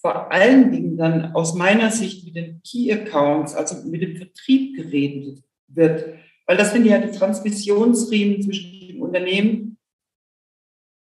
vor 0.00 0.30
allen 0.30 0.71
Dingen 0.71 0.97
dann 0.97 1.35
aus 1.35 1.54
meiner 1.54 1.90
Sicht 1.90 2.25
mit 2.25 2.37
den 2.37 2.62
Key 2.62 2.92
Accounts, 2.92 3.56
also 3.56 3.88
mit 3.88 4.02
dem 4.02 4.16
Vertrieb 4.16 4.76
geredet 4.76 5.42
wird. 5.66 6.14
Weil 6.47 6.56
das 6.56 6.73
sind 6.73 6.87
ja 6.87 6.99
die 6.99 7.11
Transmissionsriemen 7.11 8.40
zwischen 8.40 8.87
dem 8.87 9.02
Unternehmen 9.02 9.78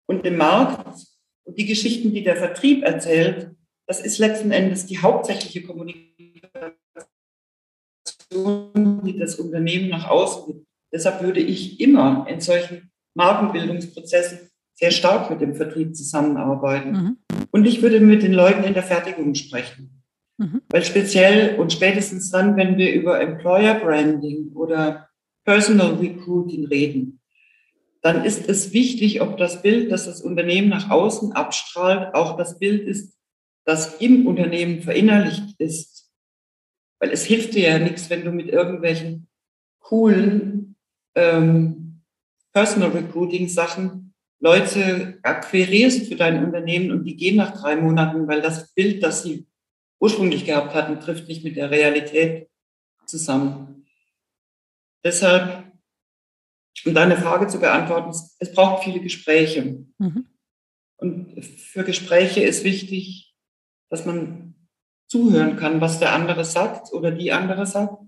und 0.07 0.25
dem 0.27 0.37
Markt. 0.37 1.07
Und 1.45 1.57
die 1.57 1.67
Geschichten, 1.67 2.13
die 2.13 2.25
der 2.25 2.35
Vertrieb 2.35 2.83
erzählt, 2.83 3.55
das 3.87 4.01
ist 4.01 4.19
letzten 4.19 4.51
Endes 4.51 4.87
die 4.87 4.99
hauptsächliche 4.99 5.63
Kommunikation, 5.63 6.83
die 9.05 9.17
das 9.17 9.37
Unternehmen 9.37 9.91
nach 9.91 10.09
außen 10.09 10.47
gibt. 10.47 10.67
Deshalb 10.93 11.23
würde 11.23 11.39
ich 11.39 11.79
immer 11.79 12.27
in 12.29 12.41
solchen 12.41 12.91
Markenbildungsprozessen 13.17 14.51
sehr 14.75 14.91
stark 14.91 15.31
mit 15.31 15.41
dem 15.41 15.55
Vertrieb 15.55 15.97
zusammenarbeiten. 15.97 16.93
Mhm. 16.93 17.17
Und 17.51 17.67
ich 17.67 17.83
würde 17.83 18.01
mit 18.01 18.23
den 18.23 18.35
Leuten 18.35 18.63
in 18.63 18.75
der 18.75 18.83
Fertigung 18.83 19.35
sprechen. 19.35 20.03
Mhm. 20.39 20.61
Weil 20.69 20.85
speziell 20.85 21.59
und 21.59 21.73
spätestens 21.73 22.31
dann, 22.31 22.57
wenn 22.57 22.77
wir 22.77 22.93
über 22.93 23.21
Employer 23.21 23.75
Branding 23.75 24.53
oder 24.53 25.09
Personal 25.45 25.95
Recruiting 25.95 26.67
reden, 26.67 27.21
dann 28.03 28.25
ist 28.25 28.49
es 28.49 28.73
wichtig, 28.73 29.23
ob 29.23 29.39
das 29.39 29.63
Bild, 29.63 29.91
das 29.91 30.05
das 30.05 30.21
Unternehmen 30.21 30.69
nach 30.69 30.91
außen 30.91 31.33
abstrahlt, 31.33 32.15
auch 32.15 32.37
das 32.37 32.59
Bild 32.59 32.87
ist, 32.87 33.17
das 33.65 33.97
im 33.97 34.27
Unternehmen 34.27 34.83
verinnerlicht 34.83 35.59
ist. 35.59 36.13
Weil 37.01 37.11
es 37.11 37.25
hilft 37.25 37.55
dir 37.55 37.71
ja 37.71 37.79
nichts, 37.79 38.11
wenn 38.11 38.25
du 38.25 38.31
mit 38.31 38.49
irgendwelchen 38.49 39.29
coolen 39.81 40.77
ähm, 41.15 41.86
Personal 42.57 42.89
Recruiting 42.89 43.49
Sachen 43.51 44.15
Leute 44.41 45.19
akquirierst 45.23 46.07
für 46.07 46.17
dein 46.17 46.43
Unternehmen 46.43 46.91
und 46.91 47.05
die 47.05 47.15
gehen 47.15 47.37
nach 47.37 47.61
drei 47.61 47.77
Monaten, 47.77 48.27
weil 48.29 48.41
das 48.41 48.73
Bild, 48.73 49.03
das 49.03 49.23
sie 49.23 49.47
ursprünglich 50.01 50.47
gehabt 50.47 50.73
hatten, 50.73 50.99
trifft 50.99 51.29
nicht 51.29 51.45
mit 51.45 51.57
der 51.57 51.71
Realität 51.71 52.49
zusammen. 53.05 53.85
Deshalb, 55.05 55.71
um 56.87 56.95
deine 56.95 57.19
Frage 57.19 57.47
zu 57.47 57.61
beantworten, 57.61 58.09
es 58.39 58.53
braucht 58.55 58.85
viele 58.85 59.01
Gespräche. 59.01 59.85
Mhm. 59.99 60.27
Und 60.97 61.45
für 61.45 61.85
Gespräche 61.85 62.43
ist 62.43 62.65
wichtig, 62.65 63.37
dass 63.91 64.07
man 64.07 64.55
zuhören 65.09 65.57
kann, 65.57 65.83
was 65.83 65.99
der 65.99 66.15
andere 66.15 66.47
sagt 66.47 66.91
oder 66.95 67.11
die 67.11 67.33
andere 67.33 67.67
sagt. 67.67 68.06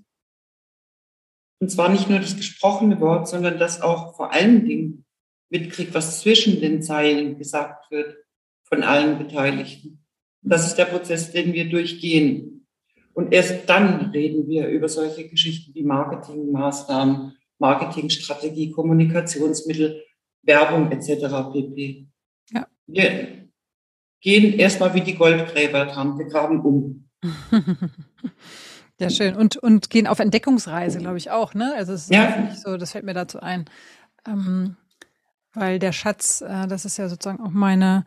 Und 1.60 1.70
zwar 1.70 1.88
nicht 1.88 2.08
nur 2.08 2.20
das 2.20 2.36
gesprochene 2.36 3.00
Wort, 3.00 3.28
sondern 3.28 3.58
das 3.58 3.80
auch 3.80 4.16
vor 4.16 4.32
allen 4.32 4.64
Dingen 4.64 5.04
mitkriegt, 5.50 5.94
was 5.94 6.20
zwischen 6.20 6.60
den 6.60 6.82
Zeilen 6.82 7.38
gesagt 7.38 7.90
wird 7.90 8.16
von 8.64 8.82
allen 8.82 9.18
Beteiligten. 9.18 10.04
Das 10.42 10.66
ist 10.66 10.76
der 10.76 10.84
Prozess, 10.84 11.32
den 11.32 11.52
wir 11.52 11.68
durchgehen. 11.68 12.66
Und 13.12 13.32
erst 13.32 13.68
dann 13.68 14.10
reden 14.10 14.46
wir 14.46 14.68
über 14.68 14.88
solche 14.88 15.28
Geschichten 15.28 15.74
wie 15.74 15.82
Marketingmaßnahmen, 15.82 17.36
Marketingstrategie, 17.58 18.70
Kommunikationsmittel, 18.70 20.04
Werbung 20.42 20.92
etc. 20.92 21.52
pp. 21.52 22.06
Ja. 22.52 22.68
Wir 22.86 23.48
gehen 24.20 24.58
erstmal 24.58 24.94
wie 24.94 25.00
die 25.00 25.16
Goldgräber 25.16 25.86
dran, 25.86 26.16
wir 26.18 26.26
graben 26.26 26.60
um. 26.60 27.08
Ja, 28.99 29.11
schön. 29.11 29.37
Und, 29.37 29.57
und 29.57 29.90
gehen 29.90 30.07
auf 30.07 30.19
Entdeckungsreise, 30.19 30.99
glaube 30.99 31.19
ich, 31.19 31.31
auch, 31.31 31.55
ne? 31.55 31.73
Also 31.76 31.93
es 31.93 32.05
ist 32.05 32.11
ja. 32.11 32.52
so, 32.55 32.76
das 32.76 32.93
fällt 32.93 33.05
mir 33.05 33.14
dazu 33.14 33.40
ein. 33.40 33.67
Ähm, 34.26 34.76
weil 35.55 35.78
der 35.78 35.93
Schatz, 35.93 36.40
äh, 36.40 36.67
das 36.67 36.85
ist 36.85 36.97
ja 36.97 37.09
sozusagen 37.09 37.40
auch 37.40 37.50
meine 37.50 38.05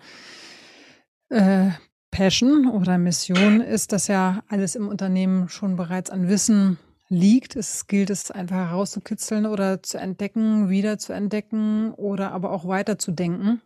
äh, 1.29 1.69
Passion 2.11 2.67
oder 2.67 2.97
Mission, 2.97 3.61
ist, 3.61 3.93
dass 3.93 4.07
ja 4.07 4.43
alles 4.49 4.75
im 4.75 4.89
Unternehmen 4.89 5.47
schon 5.47 5.77
bereits 5.77 6.09
an 6.09 6.27
Wissen 6.27 6.77
liegt. 7.07 7.55
Es 7.55 7.87
gilt 7.87 8.09
es 8.09 8.29
einfach 8.29 8.57
herauszukitzeln 8.57 9.45
oder 9.45 9.81
zu 9.81 9.97
entdecken, 9.97 10.69
wieder 10.69 10.97
zu 10.97 11.13
entdecken 11.13 11.93
oder 11.93 12.31
aber 12.31 12.51
auch 12.51 12.67
weiterzudenken. 12.67 13.61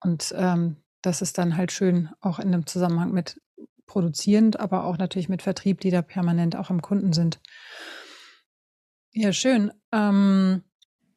Und 0.00 0.34
ähm, 0.36 0.76
das 1.00 1.22
ist 1.22 1.38
dann 1.38 1.56
halt 1.56 1.72
schön 1.72 2.10
auch 2.20 2.38
in 2.38 2.50
dem 2.50 2.66
Zusammenhang 2.66 3.12
mit 3.12 3.40
produzierend, 3.86 4.58
aber 4.58 4.84
auch 4.84 4.98
natürlich 4.98 5.28
mit 5.28 5.42
Vertrieb, 5.42 5.80
die 5.80 5.90
da 5.90 6.02
permanent 6.02 6.56
auch 6.56 6.70
am 6.70 6.82
Kunden 6.82 7.12
sind. 7.12 7.40
Ja, 9.12 9.32
schön. 9.32 9.72
Ähm, 9.92 10.62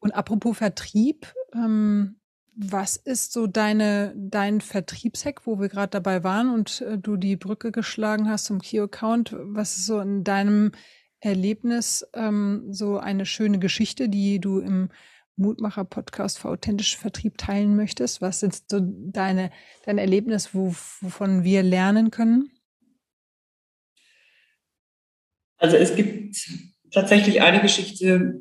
und 0.00 0.12
apropos 0.12 0.56
Vertrieb, 0.56 1.34
ähm, 1.54 2.20
was 2.54 2.96
ist 2.96 3.32
so 3.32 3.46
deine, 3.46 4.14
dein 4.16 4.60
Vertriebshack, 4.60 5.46
wo 5.46 5.60
wir 5.60 5.68
gerade 5.68 5.90
dabei 5.90 6.24
waren 6.24 6.50
und 6.50 6.80
äh, 6.80 6.98
du 6.98 7.16
die 7.16 7.36
Brücke 7.36 7.70
geschlagen 7.70 8.28
hast 8.28 8.46
zum 8.46 8.60
Key-Account? 8.60 9.34
Was 9.38 9.76
ist 9.76 9.86
so 9.86 10.00
in 10.00 10.24
deinem 10.24 10.72
Erlebnis 11.20 12.06
ähm, 12.14 12.66
so 12.70 12.98
eine 12.98 13.26
schöne 13.26 13.58
Geschichte, 13.58 14.08
die 14.08 14.40
du 14.40 14.58
im 14.58 14.90
Mutmacher-Podcast 15.36 16.38
für 16.38 16.48
authentischen 16.48 17.00
Vertrieb 17.00 17.38
teilen 17.38 17.76
möchtest? 17.76 18.20
Was 18.20 18.40
sind 18.40 18.60
so 18.68 18.80
deine, 18.80 19.50
dein 19.84 19.98
Erlebnis, 19.98 20.52
wo, 20.52 20.74
wovon 21.00 21.44
wir 21.44 21.62
lernen 21.62 22.10
können? 22.10 22.50
Also 25.58 25.76
es 25.76 25.94
gibt 25.94 26.36
tatsächlich 26.90 27.42
eine 27.42 27.60
Geschichte, 27.60 28.40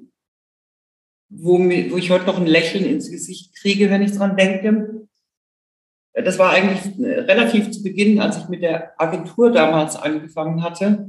wo, 1.29 1.57
mir, 1.57 1.91
wo 1.91 1.97
ich 1.97 2.09
heute 2.09 2.25
noch 2.25 2.37
ein 2.37 2.47
Lächeln 2.47 2.85
ins 2.85 3.11
Gesicht 3.11 3.55
kriege, 3.55 3.89
wenn 3.89 4.01
ich 4.01 4.13
dran 4.13 4.37
denke. 4.37 5.07
Das 6.13 6.39
war 6.39 6.51
eigentlich 6.51 6.97
relativ 6.99 7.71
zu 7.71 7.83
Beginn, 7.83 8.19
als 8.19 8.37
ich 8.37 8.47
mit 8.49 8.61
der 8.61 8.99
Agentur 8.99 9.51
damals 9.51 9.95
angefangen 9.95 10.63
hatte. 10.63 11.07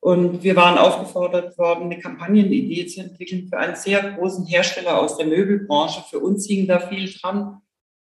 Und 0.00 0.42
wir 0.42 0.56
waren 0.56 0.78
aufgefordert 0.78 1.56
worden, 1.58 1.84
eine 1.84 1.98
Kampagnenidee 1.98 2.86
zu 2.86 3.00
entwickeln 3.00 3.48
für 3.48 3.58
einen 3.58 3.76
sehr 3.76 4.12
großen 4.12 4.46
Hersteller 4.46 4.98
aus 4.98 5.18
der 5.18 5.26
Möbelbranche. 5.26 6.02
Für 6.08 6.20
uns 6.20 6.46
hing 6.46 6.66
da 6.66 6.80
viel 6.80 7.12
dran. 7.12 7.60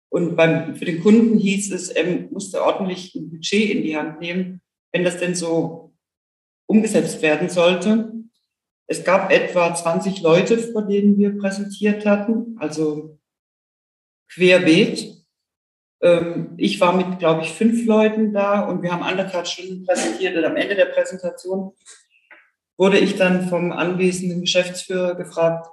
Und 0.08 0.36
beim, 0.36 0.76
für 0.76 0.84
den 0.84 1.02
Kunden 1.02 1.38
hieß 1.38 1.72
es, 1.72 1.90
er 1.90 2.28
musste 2.30 2.64
ordentlich 2.64 3.14
ein 3.14 3.30
Budget 3.30 3.70
in 3.70 3.82
die 3.82 3.96
Hand 3.96 4.20
nehmen, 4.20 4.60
wenn 4.92 5.04
das 5.04 5.18
denn 5.18 5.34
so 5.34 5.83
umgesetzt 6.66 7.22
werden 7.22 7.48
sollte. 7.48 8.12
Es 8.86 9.04
gab 9.04 9.32
etwa 9.32 9.74
20 9.74 10.20
Leute, 10.20 10.58
vor 10.58 10.82
denen 10.82 11.16
wir 11.16 11.38
präsentiert 11.38 12.04
hatten, 12.04 12.56
also 12.58 13.18
querbeet. 14.28 15.14
Ähm, 16.02 16.54
ich 16.58 16.80
war 16.80 16.94
mit, 16.94 17.18
glaube 17.18 17.42
ich, 17.42 17.52
fünf 17.52 17.86
Leuten 17.86 18.32
da 18.32 18.60
und 18.60 18.82
wir 18.82 18.92
haben 18.92 19.02
anderthalb 19.02 19.46
Stunden 19.46 19.86
präsentiert. 19.86 20.36
Und 20.36 20.44
am 20.44 20.56
Ende 20.56 20.74
der 20.74 20.86
Präsentation 20.86 21.72
wurde 22.76 22.98
ich 22.98 23.16
dann 23.16 23.48
vom 23.48 23.72
anwesenden 23.72 24.40
Geschäftsführer 24.40 25.14
gefragt, 25.14 25.68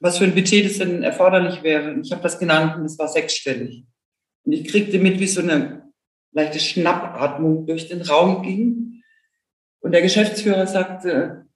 was 0.00 0.18
für 0.18 0.24
ein 0.24 0.34
Budget 0.34 0.64
das 0.64 0.78
denn 0.78 1.02
erforderlich 1.02 1.62
wäre. 1.62 1.92
Und 1.92 2.04
ich 2.04 2.12
habe 2.12 2.22
das 2.22 2.38
genannt 2.38 2.76
und 2.76 2.84
es 2.84 2.98
war 2.98 3.06
sechsstellig. 3.06 3.84
Und 4.44 4.52
ich 4.52 4.66
kriegte 4.66 4.98
mit, 4.98 5.20
wie 5.20 5.28
so 5.28 5.40
eine 5.40 5.92
leichte 6.32 6.58
Schnappatmung 6.58 7.66
durch 7.66 7.88
den 7.88 8.02
Raum 8.02 8.42
ging. 8.42 9.01
Und 9.82 9.92
der 9.92 10.02
Geschäftsführer 10.02 10.66
sagte, 10.66 11.46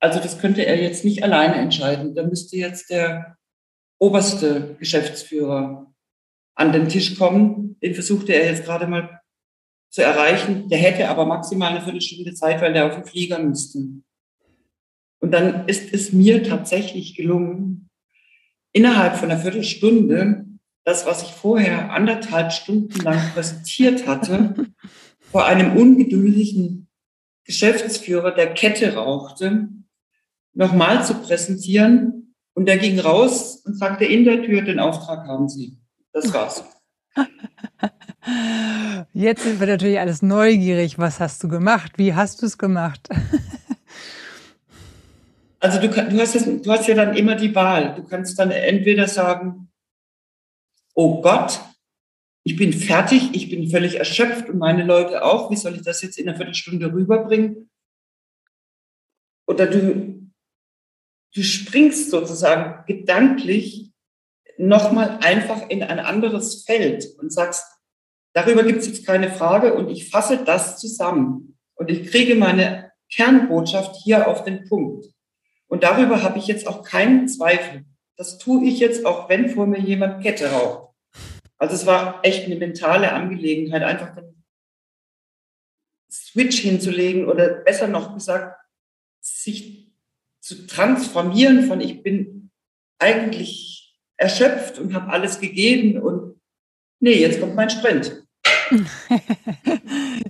also 0.00 0.20
das 0.20 0.38
könnte 0.38 0.64
er 0.64 0.80
jetzt 0.80 1.04
nicht 1.04 1.22
alleine 1.22 1.56
entscheiden. 1.56 2.14
Da 2.14 2.22
müsste 2.22 2.56
jetzt 2.56 2.90
der 2.90 3.36
oberste 3.98 4.76
Geschäftsführer 4.78 5.92
an 6.54 6.72
den 6.72 6.88
Tisch 6.88 7.18
kommen. 7.18 7.78
Den 7.82 7.94
versuchte 7.94 8.32
er 8.32 8.46
jetzt 8.46 8.64
gerade 8.64 8.86
mal 8.86 9.20
zu 9.90 10.02
erreichen. 10.02 10.68
Der 10.68 10.78
hätte 10.78 11.08
aber 11.08 11.24
maximal 11.24 11.70
eine 11.70 11.82
Viertelstunde 11.82 12.34
Zeit, 12.34 12.60
weil 12.60 12.74
der 12.74 12.86
auf 12.86 12.94
den 12.94 13.06
Flieger 13.06 13.38
müsste. 13.38 13.78
Und 15.18 15.30
dann 15.32 15.66
ist 15.66 15.92
es 15.94 16.12
mir 16.12 16.42
tatsächlich 16.42 17.16
gelungen, 17.16 17.88
innerhalb 18.72 19.16
von 19.16 19.30
einer 19.30 19.40
Viertelstunde 19.40 20.44
das, 20.84 21.06
was 21.06 21.22
ich 21.22 21.30
vorher 21.30 21.90
anderthalb 21.90 22.52
Stunden 22.52 23.00
lang 23.00 23.18
präsentiert 23.32 24.06
hatte, 24.06 24.54
vor 25.18 25.46
einem 25.46 25.76
ungeduldigen 25.76 26.85
Geschäftsführer, 27.46 28.32
der 28.32 28.54
Kette 28.54 28.94
rauchte, 28.94 29.68
nochmal 30.52 31.04
zu 31.04 31.14
präsentieren. 31.14 32.34
Und 32.54 32.68
er 32.68 32.78
ging 32.78 32.98
raus 32.98 33.62
und 33.64 33.76
sagte 33.76 34.04
in 34.04 34.24
der 34.24 34.42
Tür, 34.42 34.62
den 34.62 34.80
Auftrag 34.80 35.26
haben 35.26 35.48
Sie. 35.48 35.78
Das 36.12 36.32
war's. 36.32 36.64
Jetzt 39.12 39.44
sind 39.44 39.60
wir 39.60 39.66
natürlich 39.66 39.98
alles 40.00 40.22
neugierig. 40.22 40.98
Was 40.98 41.20
hast 41.20 41.44
du 41.44 41.48
gemacht? 41.48 41.92
Wie 41.96 42.14
hast 42.14 42.42
du 42.42 42.46
es 42.46 42.58
gemacht? 42.58 43.08
Also 45.58 45.80
du, 45.80 45.88
du, 45.88 46.20
hast 46.20 46.34
das, 46.34 46.44
du 46.44 46.70
hast 46.70 46.86
ja 46.86 46.94
dann 46.94 47.16
immer 47.16 47.34
die 47.34 47.52
Wahl. 47.52 47.94
Du 47.96 48.04
kannst 48.04 48.38
dann 48.38 48.52
entweder 48.52 49.08
sagen, 49.08 49.68
oh 50.94 51.20
Gott, 51.22 51.58
ich 52.46 52.54
bin 52.54 52.72
fertig, 52.72 53.30
ich 53.32 53.50
bin 53.50 53.68
völlig 53.68 53.96
erschöpft 53.96 54.48
und 54.48 54.58
meine 54.58 54.84
Leute 54.84 55.24
auch. 55.24 55.50
Wie 55.50 55.56
soll 55.56 55.74
ich 55.74 55.82
das 55.82 56.00
jetzt 56.02 56.16
in 56.16 56.28
einer 56.28 56.36
Viertelstunde 56.36 56.92
rüberbringen? 56.92 57.68
Oder 59.48 59.66
du, 59.66 60.30
du 61.34 61.42
springst 61.42 62.08
sozusagen 62.08 62.84
gedanklich 62.86 63.90
nochmal 64.58 65.18
einfach 65.22 65.68
in 65.68 65.82
ein 65.82 65.98
anderes 65.98 66.62
Feld 66.62 67.04
und 67.18 67.32
sagst, 67.32 67.64
darüber 68.32 68.62
gibt 68.62 68.78
es 68.78 68.86
jetzt 68.86 69.04
keine 69.04 69.28
Frage 69.28 69.74
und 69.74 69.88
ich 69.88 70.08
fasse 70.08 70.44
das 70.44 70.78
zusammen 70.78 71.58
und 71.74 71.90
ich 71.90 72.12
kriege 72.12 72.36
meine 72.36 72.92
Kernbotschaft 73.12 73.96
hier 74.04 74.28
auf 74.28 74.44
den 74.44 74.68
Punkt. 74.68 75.06
Und 75.66 75.82
darüber 75.82 76.22
habe 76.22 76.38
ich 76.38 76.46
jetzt 76.46 76.68
auch 76.68 76.84
keinen 76.84 77.26
Zweifel. 77.26 77.86
Das 78.16 78.38
tue 78.38 78.64
ich 78.68 78.78
jetzt 78.78 79.04
auch, 79.04 79.28
wenn 79.28 79.48
vor 79.48 79.66
mir 79.66 79.80
jemand 79.80 80.22
Kette 80.22 80.52
raucht. 80.52 80.85
Also 81.58 81.74
es 81.74 81.86
war 81.86 82.20
echt 82.24 82.44
eine 82.44 82.56
mentale 82.56 83.12
Angelegenheit, 83.12 83.82
einfach 83.82 84.14
den 84.14 84.44
Switch 86.10 86.58
hinzulegen 86.58 87.26
oder 87.26 87.48
besser 87.48 87.88
noch 87.88 88.14
gesagt, 88.14 88.56
sich 89.20 89.92
zu 90.40 90.66
transformieren 90.66 91.66
von 91.66 91.80
ich 91.80 92.02
bin 92.02 92.50
eigentlich 92.98 93.98
erschöpft 94.16 94.78
und 94.78 94.94
habe 94.94 95.10
alles 95.10 95.40
gegeben 95.40 96.00
und 96.00 96.40
nee, 97.00 97.20
jetzt 97.20 97.40
kommt 97.40 97.54
mein 97.54 97.70
Sprint. 97.70 98.22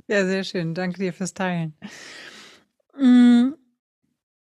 ja, 0.09 0.27
sehr 0.27 0.45
schön. 0.45 0.75
Danke 0.75 0.99
dir 0.99 1.13
fürs 1.13 1.35
Teilen. 1.35 1.75
Mm, 2.99 3.53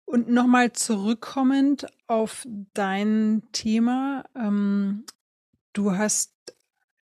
und 0.05 0.29
nochmal 0.29 0.71
zurückkommend 0.73 1.87
auf 2.07 2.47
dein 2.73 3.43
Thema. 3.51 4.23
Ähm, 4.35 5.05
du 5.73 5.91
hast 5.91 6.34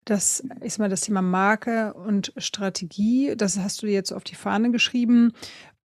das 0.05 0.43
ist 0.61 0.79
mal 0.79 0.89
das 0.89 1.03
Thema 1.03 1.23
Marke 1.23 1.95
und 1.95 2.33
Strategie. 2.37 3.35
Das 3.37 3.59
hast 3.59 3.83
du 3.83 3.87
jetzt 3.87 4.13
auf 4.13 4.25
die 4.25 4.35
Fahne 4.35 4.71
geschrieben. 4.71 5.33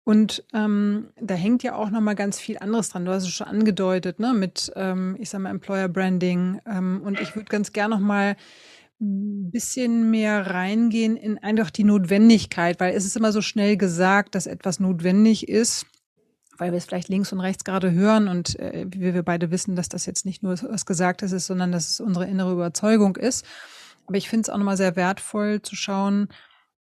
Und 0.04 0.44
ähm, 0.54 1.08
da 1.20 1.34
hängt 1.34 1.62
ja 1.62 1.74
auch 1.74 1.90
noch 1.90 2.00
mal 2.00 2.14
ganz 2.14 2.38
viel 2.38 2.58
anderes 2.58 2.90
dran. 2.90 3.04
Du 3.04 3.12
hast 3.12 3.24
es 3.24 3.30
schon 3.30 3.48
angedeutet, 3.48 4.20
ne, 4.20 4.34
mit, 4.34 4.72
ähm, 4.76 5.16
ich 5.18 5.30
sag 5.30 5.40
mal, 5.40 5.50
Employer 5.50 5.88
Branding. 5.88 6.60
Ähm, 6.64 7.02
und 7.04 7.20
ich 7.20 7.34
würde 7.34 7.48
ganz 7.48 7.72
gern 7.72 7.90
noch 7.90 7.98
mal 7.98 8.36
ein 9.00 9.50
bisschen 9.50 10.10
mehr 10.10 10.46
reingehen 10.46 11.16
in 11.16 11.38
einfach 11.38 11.70
die 11.70 11.84
Notwendigkeit, 11.84 12.80
weil 12.80 12.94
es 12.94 13.04
ist 13.04 13.16
immer 13.16 13.32
so 13.32 13.42
schnell 13.42 13.76
gesagt, 13.76 14.34
dass 14.34 14.46
etwas 14.46 14.80
notwendig 14.80 15.48
ist 15.48 15.86
weil 16.58 16.72
wir 16.72 16.78
es 16.78 16.86
vielleicht 16.86 17.08
links 17.08 17.32
und 17.32 17.40
rechts 17.40 17.64
gerade 17.64 17.92
hören 17.92 18.28
und 18.28 18.58
äh, 18.58 18.86
wie 18.88 19.14
wir 19.14 19.22
beide 19.22 19.50
wissen, 19.50 19.76
dass 19.76 19.88
das 19.88 20.06
jetzt 20.06 20.24
nicht 20.24 20.42
nur 20.42 20.56
was 20.62 20.86
Gesagtes 20.86 21.32
ist, 21.32 21.46
sondern 21.46 21.72
dass 21.72 21.90
es 21.90 22.00
unsere 22.00 22.26
innere 22.26 22.52
Überzeugung 22.52 23.16
ist. 23.16 23.44
Aber 24.06 24.16
ich 24.16 24.28
finde 24.28 24.42
es 24.42 24.48
auch 24.50 24.58
nochmal 24.58 24.76
sehr 24.76 24.96
wertvoll 24.96 25.62
zu 25.62 25.76
schauen, 25.76 26.28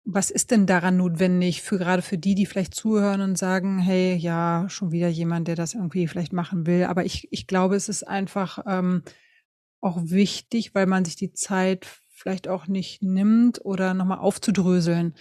was 0.05 0.31
ist 0.31 0.51
denn 0.51 0.65
daran 0.65 0.97
notwendig 0.97 1.61
für 1.61 1.77
gerade 1.77 2.01
für 2.01 2.17
die, 2.17 2.35
die 2.35 2.45
vielleicht 2.45 2.75
zuhören 2.75 3.21
und 3.21 3.37
sagen, 3.37 3.79
hey, 3.79 4.15
ja, 4.15 4.65
schon 4.67 4.91
wieder 4.91 5.07
jemand, 5.07 5.47
der 5.47 5.55
das 5.55 5.75
irgendwie 5.75 6.07
vielleicht 6.07 6.33
machen 6.33 6.67
will. 6.67 6.83
Aber 6.83 7.05
ich, 7.05 7.27
ich 7.31 7.47
glaube, 7.47 7.75
es 7.75 7.87
ist 7.87 8.03
einfach 8.03 8.59
ähm, 8.67 9.03
auch 9.79 9.99
wichtig, 10.03 10.75
weil 10.75 10.87
man 10.87 11.05
sich 11.05 11.15
die 11.15 11.31
Zeit 11.31 11.87
vielleicht 12.09 12.47
auch 12.47 12.67
nicht 12.67 13.01
nimmt 13.01 13.63
oder 13.63 13.93
nochmal 13.93 14.19
aufzudröseln. 14.19 15.15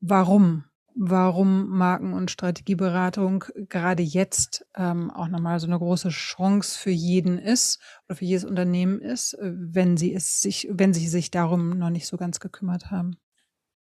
Warum? 0.00 0.64
Warum 0.94 1.68
Marken- 1.68 2.12
und 2.12 2.30
Strategieberatung 2.30 3.44
gerade 3.68 4.02
jetzt 4.02 4.66
ähm, 4.76 5.10
auch 5.10 5.28
nochmal 5.28 5.58
so 5.60 5.66
eine 5.66 5.78
große 5.78 6.10
Chance 6.10 6.78
für 6.78 6.90
jeden 6.90 7.38
ist 7.38 7.80
oder 8.06 8.16
für 8.16 8.24
jedes 8.24 8.44
Unternehmen 8.44 9.00
ist, 9.00 9.34
äh, 9.34 9.52
wenn 9.54 9.96
sie 9.96 10.14
es 10.14 10.40
sich, 10.40 10.68
wenn 10.70 10.94
sie 10.94 11.08
sich 11.08 11.30
darum 11.30 11.78
noch 11.78 11.90
nicht 11.90 12.06
so 12.06 12.16
ganz 12.16 12.40
gekümmert 12.40 12.90
haben. 12.90 13.16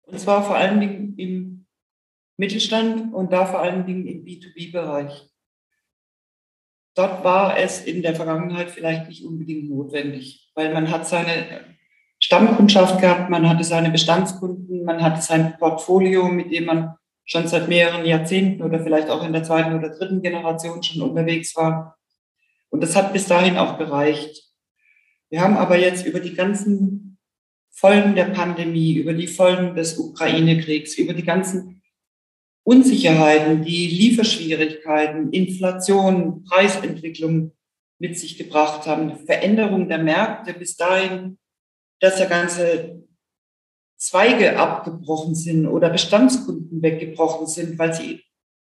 Und 0.03 0.19
zwar 0.19 0.43
vor 0.43 0.55
allen 0.55 0.79
Dingen 0.79 1.17
im 1.17 1.65
Mittelstand 2.37 3.13
und 3.13 3.31
da 3.33 3.45
vor 3.45 3.61
allen 3.61 3.85
Dingen 3.85 4.05
im 4.05 4.23
B2B-Bereich. 4.23 5.29
Dort 6.95 7.23
war 7.23 7.57
es 7.57 7.81
in 7.81 8.01
der 8.01 8.15
Vergangenheit 8.15 8.71
vielleicht 8.71 9.07
nicht 9.07 9.23
unbedingt 9.23 9.69
notwendig, 9.69 10.51
weil 10.55 10.73
man 10.73 10.89
hat 10.89 11.07
seine 11.07 11.76
Stammkundschaft 12.27 12.99
gehabt, 12.99 13.29
man 13.29 13.47
hatte 13.47 13.63
seine 13.63 13.89
Bestandskunden, 13.89 14.83
man 14.83 15.01
hatte 15.01 15.21
sein 15.21 15.57
Portfolio, 15.57 16.27
mit 16.27 16.51
dem 16.51 16.65
man 16.65 16.95
schon 17.23 17.47
seit 17.47 17.69
mehreren 17.69 18.05
Jahrzehnten 18.05 18.63
oder 18.63 18.83
vielleicht 18.83 19.09
auch 19.09 19.25
in 19.25 19.31
der 19.31 19.43
zweiten 19.43 19.73
oder 19.73 19.91
dritten 19.91 20.21
Generation 20.21 20.83
schon 20.83 21.03
unterwegs 21.03 21.55
war. 21.55 21.97
Und 22.69 22.83
das 22.83 22.97
hat 22.97 23.13
bis 23.13 23.27
dahin 23.27 23.55
auch 23.55 23.77
gereicht. 23.77 24.43
Wir 25.29 25.39
haben 25.39 25.55
aber 25.55 25.79
jetzt 25.79 26.05
über 26.05 26.19
die 26.19 26.33
ganzen 26.33 27.17
Folgen 27.71 28.13
der 28.13 28.25
Pandemie, 28.25 28.95
über 28.95 29.13
die 29.13 29.27
Folgen 29.27 29.73
des 29.73 29.97
Ukraine-Kriegs, 29.97 30.97
über 30.97 31.13
die 31.13 31.23
ganzen 31.23 31.81
Unsicherheiten, 32.63 33.63
die 33.63 33.87
Lieferschwierigkeiten, 33.87 35.31
Inflation, 35.31 36.43
Preisentwicklung 36.43 37.53
mit 37.99 38.19
sich 38.19 38.37
gebracht 38.37 38.85
haben, 38.85 39.15
Veränderung 39.25 39.87
der 39.87 39.99
Märkte 39.99 40.53
bis 40.53 40.75
dahin 40.75 41.37
dass 41.99 42.19
ja 42.19 42.25
ganze 42.25 43.03
Zweige 43.97 44.59
abgebrochen 44.59 45.33
sind 45.33 45.65
oder 45.65 45.89
Bestandskunden 45.89 46.81
weggebrochen 46.81 47.47
sind, 47.47 47.79
weil 47.79 47.93
sie 47.93 48.23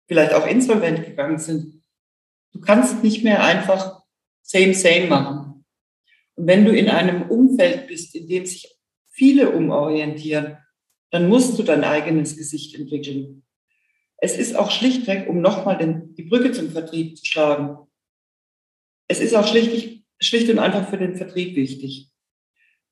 vielleicht 0.07 0.33
auch 0.33 0.45
insolvent 0.45 1.03
gegangen 1.03 1.39
sind. 1.39 1.81
Du 2.51 2.61
kannst 2.61 3.03
nicht 3.03 3.23
mehr 3.23 3.43
einfach 3.43 4.03
same, 4.43 4.73
same 4.73 5.07
machen. 5.07 5.65
Und 6.35 6.47
wenn 6.47 6.65
du 6.65 6.71
in 6.71 6.89
einem 6.89 7.23
Umfeld 7.23 7.87
bist, 7.87 8.15
in 8.15 8.27
dem 8.27 8.45
sich 8.45 8.77
viele 9.09 9.49
umorientieren, 9.49 10.57
dann 11.09 11.27
musst 11.27 11.57
du 11.57 11.63
dein 11.63 11.83
eigenes 11.83 12.37
Gesicht 12.37 12.75
entwickeln. 12.75 13.43
Es 14.17 14.37
ist 14.37 14.55
auch 14.55 14.69
schlichtweg, 14.69 15.27
um 15.27 15.41
nochmal 15.41 15.77
die 16.17 16.23
Brücke 16.23 16.51
zum 16.51 16.69
Vertrieb 16.71 17.17
zu 17.17 17.25
schlagen, 17.25 17.77
es 19.07 19.19
ist 19.19 19.35
auch 19.35 19.47
schlicht, 19.47 20.03
schlicht 20.19 20.49
und 20.49 20.59
einfach 20.59 20.89
für 20.89 20.97
den 20.97 21.15
Vertrieb 21.15 21.55
wichtig. 21.55 22.09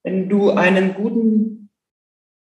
Wenn 0.04 0.30
du 0.30 0.52
einen 0.52 0.94
guten 0.94 1.70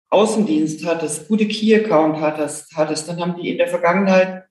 Außendienst 0.10 0.86
hattest, 0.86 1.28
gute 1.28 1.48
Key-Account 1.48 2.20
hattest, 2.20 2.76
hattest, 2.76 3.08
dann 3.08 3.20
haben 3.20 3.42
die 3.42 3.50
in 3.50 3.58
der 3.58 3.68
Vergangenheit 3.68 4.46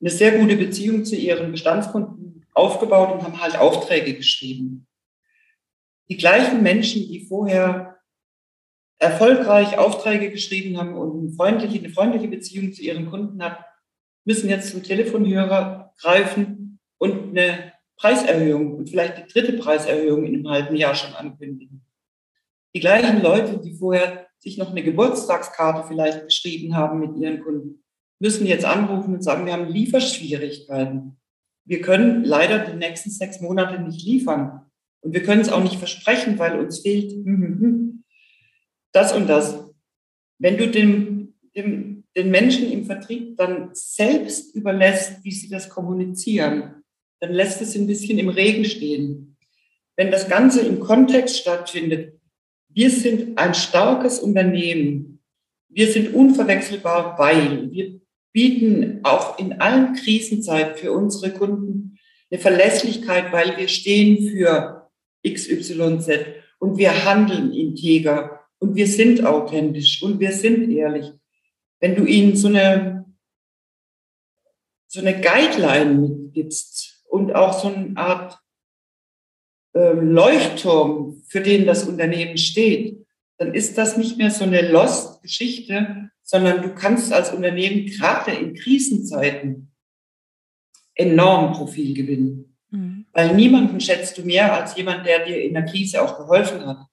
eine 0.00 0.10
sehr 0.10 0.38
gute 0.38 0.56
Beziehung 0.56 1.04
zu 1.04 1.16
ihren 1.16 1.52
Bestandskunden 1.52 2.46
aufgebaut 2.52 3.12
und 3.12 3.22
haben 3.22 3.40
halt 3.40 3.56
Aufträge 3.58 4.14
geschrieben. 4.14 4.86
Die 6.08 6.16
gleichen 6.16 6.62
Menschen, 6.62 7.02
die 7.02 7.26
vorher 7.26 8.00
erfolgreich 8.98 9.78
Aufträge 9.78 10.30
geschrieben 10.30 10.78
haben 10.78 10.94
und 10.94 11.18
eine 11.18 11.32
freundliche, 11.32 11.78
eine 11.78 11.90
freundliche 11.90 12.28
Beziehung 12.28 12.72
zu 12.72 12.82
ihren 12.82 13.10
Kunden 13.10 13.42
hatten, 13.42 13.64
müssen 14.24 14.48
jetzt 14.48 14.70
zum 14.70 14.82
Telefonhörer 14.82 15.92
greifen 15.98 16.78
und 16.98 17.30
eine 17.30 17.72
Preiserhöhung 17.96 18.76
und 18.76 18.90
vielleicht 18.90 19.18
die 19.18 19.32
dritte 19.32 19.54
Preiserhöhung 19.54 20.24
in 20.24 20.34
einem 20.34 20.48
halben 20.48 20.76
Jahr 20.76 20.94
schon 20.94 21.14
ankündigen. 21.14 21.84
Die 22.74 22.80
gleichen 22.80 23.22
Leute, 23.22 23.58
die 23.58 23.74
vorher 23.74 24.26
sich 24.38 24.58
noch 24.58 24.70
eine 24.70 24.82
Geburtstagskarte 24.82 25.86
vielleicht 25.86 26.24
geschrieben 26.24 26.74
haben 26.74 27.00
mit 27.00 27.16
ihren 27.16 27.42
Kunden, 27.42 27.82
müssen 28.18 28.46
jetzt 28.46 28.64
anrufen 28.64 29.14
und 29.14 29.22
sagen, 29.22 29.46
wir 29.46 29.52
haben 29.52 29.68
Lieferschwierigkeiten. 29.68 31.18
Wir 31.64 31.80
können 31.80 32.24
leider 32.24 32.60
die 32.60 32.76
nächsten 32.76 33.10
sechs 33.10 33.40
Monate 33.40 33.80
nicht 33.82 34.04
liefern. 34.04 34.62
Und 35.00 35.12
wir 35.12 35.22
können 35.22 35.40
es 35.40 35.50
auch 35.50 35.62
nicht 35.62 35.76
versprechen, 35.76 36.38
weil 36.38 36.58
uns 36.58 36.80
fehlt 36.80 37.12
hm, 37.12 37.24
hm, 37.24 37.60
hm, 37.60 38.04
das 38.92 39.12
und 39.12 39.28
das. 39.28 39.64
Wenn 40.38 40.56
du 40.56 40.68
dem, 40.68 41.34
dem, 41.54 42.04
den 42.16 42.30
Menschen 42.30 42.70
im 42.70 42.84
Vertrieb 42.84 43.36
dann 43.36 43.70
selbst 43.72 44.54
überlässt, 44.54 45.24
wie 45.24 45.32
sie 45.32 45.48
das 45.48 45.68
kommunizieren, 45.68 46.82
dann 47.20 47.32
lässt 47.32 47.60
es 47.60 47.76
ein 47.76 47.86
bisschen 47.86 48.18
im 48.18 48.28
Regen 48.28 48.64
stehen. 48.64 49.36
Wenn 49.96 50.10
das 50.10 50.28
Ganze 50.28 50.60
im 50.62 50.80
Kontext 50.80 51.38
stattfindet, 51.38 52.11
wir 52.74 52.90
sind 52.90 53.38
ein 53.38 53.54
starkes 53.54 54.18
Unternehmen. 54.18 55.20
Wir 55.68 55.90
sind 55.90 56.14
unverwechselbar, 56.14 57.18
weil 57.18 57.70
wir 57.70 58.00
bieten 58.32 59.00
auch 59.02 59.38
in 59.38 59.60
allen 59.60 59.94
Krisenzeiten 59.94 60.76
für 60.76 60.92
unsere 60.92 61.32
Kunden 61.32 61.98
eine 62.30 62.40
Verlässlichkeit, 62.40 63.32
weil 63.32 63.56
wir 63.58 63.68
stehen 63.68 64.28
für 64.30 64.90
XYZ 65.26 66.08
und 66.58 66.78
wir 66.78 67.04
handeln 67.04 67.52
integer 67.52 68.40
und 68.58 68.74
wir 68.74 68.86
sind 68.86 69.24
authentisch 69.24 70.02
und 70.02 70.18
wir 70.18 70.32
sind 70.32 70.70
ehrlich. 70.70 71.12
Wenn 71.80 71.94
du 71.94 72.04
ihnen 72.04 72.36
so 72.36 72.48
eine, 72.48 73.04
so 74.86 75.00
eine 75.00 75.20
Guideline 75.20 76.30
gibst 76.32 77.04
und 77.08 77.34
auch 77.34 77.52
so 77.52 77.68
eine 77.68 77.96
Art 77.96 78.38
Leuchtturm, 79.74 81.22
für 81.26 81.40
den 81.40 81.66
das 81.66 81.84
Unternehmen 81.84 82.36
steht, 82.36 83.06
dann 83.38 83.54
ist 83.54 83.78
das 83.78 83.96
nicht 83.96 84.18
mehr 84.18 84.30
so 84.30 84.44
eine 84.44 84.70
Lost-Geschichte, 84.70 86.10
sondern 86.22 86.62
du 86.62 86.74
kannst 86.74 87.12
als 87.12 87.32
Unternehmen 87.32 87.86
gerade 87.86 88.32
in 88.32 88.54
Krisenzeiten 88.54 89.72
enorm 90.94 91.52
Profil 91.54 91.94
gewinnen. 91.94 92.56
Mhm. 92.70 93.06
Weil 93.12 93.34
niemanden 93.34 93.80
schätzt 93.80 94.18
du 94.18 94.22
mehr 94.22 94.52
als 94.52 94.76
jemand, 94.76 95.06
der 95.06 95.24
dir 95.24 95.42
in 95.42 95.54
der 95.54 95.64
Krise 95.64 96.02
auch 96.02 96.18
geholfen 96.18 96.66
hat. 96.66 96.86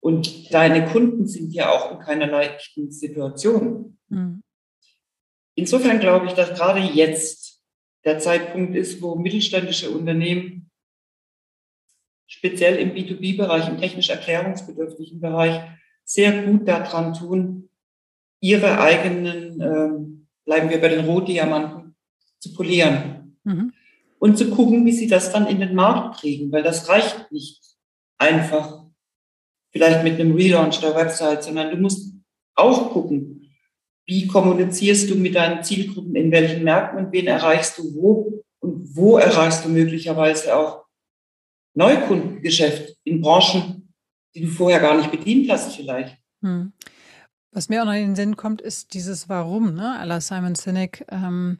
Und 0.00 0.52
deine 0.52 0.86
Kunden 0.86 1.26
sind 1.28 1.52
ja 1.52 1.70
auch 1.70 1.92
in 1.92 1.98
keiner 1.98 2.26
leichten 2.26 2.90
Situation. 2.90 3.98
Mhm. 4.08 4.42
Insofern 5.54 6.00
glaube 6.00 6.26
ich, 6.26 6.32
dass 6.32 6.54
gerade 6.54 6.80
jetzt 6.80 7.62
der 8.04 8.18
Zeitpunkt 8.18 8.74
ist, 8.74 9.00
wo 9.00 9.14
mittelständische 9.14 9.90
Unternehmen 9.90 10.61
speziell 12.26 12.76
im 12.76 12.94
B2B-Bereich, 12.94 13.68
im 13.68 13.78
technisch 13.78 14.10
erklärungsbedürftigen 14.10 15.20
Bereich, 15.20 15.60
sehr 16.04 16.42
gut 16.42 16.66
daran 16.66 17.14
tun, 17.14 17.68
ihre 18.40 18.80
eigenen, 18.80 19.60
ähm, 19.60 20.26
bleiben 20.44 20.70
wir 20.70 20.80
bei 20.80 20.88
den 20.88 21.04
Rohdiamanten, 21.04 21.94
zu 22.40 22.52
polieren. 22.52 23.36
Mhm. 23.44 23.72
Und 24.18 24.38
zu 24.38 24.50
gucken, 24.50 24.84
wie 24.84 24.92
sie 24.92 25.06
das 25.06 25.32
dann 25.32 25.46
in 25.46 25.60
den 25.60 25.74
Markt 25.74 26.20
kriegen, 26.20 26.52
weil 26.52 26.62
das 26.62 26.88
reicht 26.88 27.30
nicht 27.32 27.60
einfach 28.18 28.84
vielleicht 29.70 30.04
mit 30.04 30.20
einem 30.20 30.34
Relaunch 30.34 30.80
der 30.80 30.94
Website, 30.94 31.42
sondern 31.44 31.70
du 31.70 31.76
musst 31.76 32.14
auch 32.54 32.92
gucken, 32.92 33.50
wie 34.06 34.26
kommunizierst 34.26 35.10
du 35.10 35.14
mit 35.16 35.34
deinen 35.34 35.62
Zielgruppen, 35.62 36.14
in 36.14 36.30
welchen 36.30 36.64
Märkten 36.64 37.04
und 37.04 37.12
wen 37.12 37.26
erreichst 37.26 37.78
du 37.78 37.94
wo 37.94 38.44
und 38.60 38.96
wo 38.96 39.18
erreichst 39.18 39.64
du 39.64 39.68
möglicherweise 39.68 40.56
auch 40.56 40.81
Neukundengeschäft 41.74 42.96
in 43.04 43.20
Branchen, 43.20 43.94
die 44.34 44.42
du 44.42 44.48
vorher 44.48 44.80
gar 44.80 44.96
nicht 44.96 45.10
bedient 45.10 45.50
hast 45.50 45.74
vielleicht. 45.76 46.16
Hm. 46.42 46.72
Was 47.50 47.68
mir 47.68 47.82
auch 47.82 47.86
noch 47.86 47.92
in 47.92 48.08
den 48.08 48.16
Sinn 48.16 48.36
kommt, 48.36 48.62
ist 48.62 48.94
dieses 48.94 49.28
Warum, 49.28 49.74
ne, 49.74 50.00
la 50.04 50.20
Simon 50.20 50.54
Sinek, 50.54 51.04
ähm, 51.10 51.58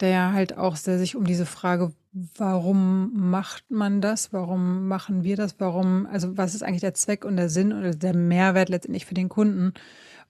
der 0.00 0.32
halt 0.32 0.58
auch 0.58 0.76
sehr 0.76 0.98
sich 0.98 1.16
um 1.16 1.24
diese 1.24 1.46
Frage, 1.46 1.92
warum 2.12 3.12
macht 3.14 3.70
man 3.70 4.02
das, 4.02 4.32
warum 4.32 4.88
machen 4.88 5.24
wir 5.24 5.36
das, 5.36 5.56
warum, 5.58 6.06
also 6.06 6.36
was 6.36 6.54
ist 6.54 6.62
eigentlich 6.62 6.82
der 6.82 6.94
Zweck 6.94 7.24
und 7.24 7.36
der 7.36 7.48
Sinn 7.48 7.72
oder 7.72 7.92
der 7.92 8.14
Mehrwert 8.14 8.68
letztendlich 8.68 9.06
für 9.06 9.14
den 9.14 9.30
Kunden? 9.30 9.72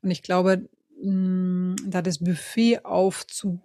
Und 0.02 0.10
ich 0.10 0.22
glaube, 0.22 0.68
mh, 1.02 1.04
hm, 1.04 1.76
da 1.86 2.02
das 2.02 2.18
Buffet 2.18 2.84
aufzubauen, 2.84 3.62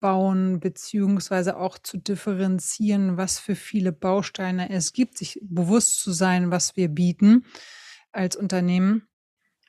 beziehungsweise 0.00 1.56
auch 1.56 1.78
zu 1.78 1.98
differenzieren, 1.98 3.16
was 3.16 3.38
für 3.38 3.54
viele 3.54 3.92
Bausteine 3.92 4.70
es 4.70 4.92
gibt, 4.92 5.18
sich 5.18 5.40
bewusst 5.42 6.00
zu 6.00 6.12
sein, 6.12 6.50
was 6.50 6.76
wir 6.76 6.88
bieten 6.88 7.44
als 8.12 8.36
Unternehmen, 8.36 9.08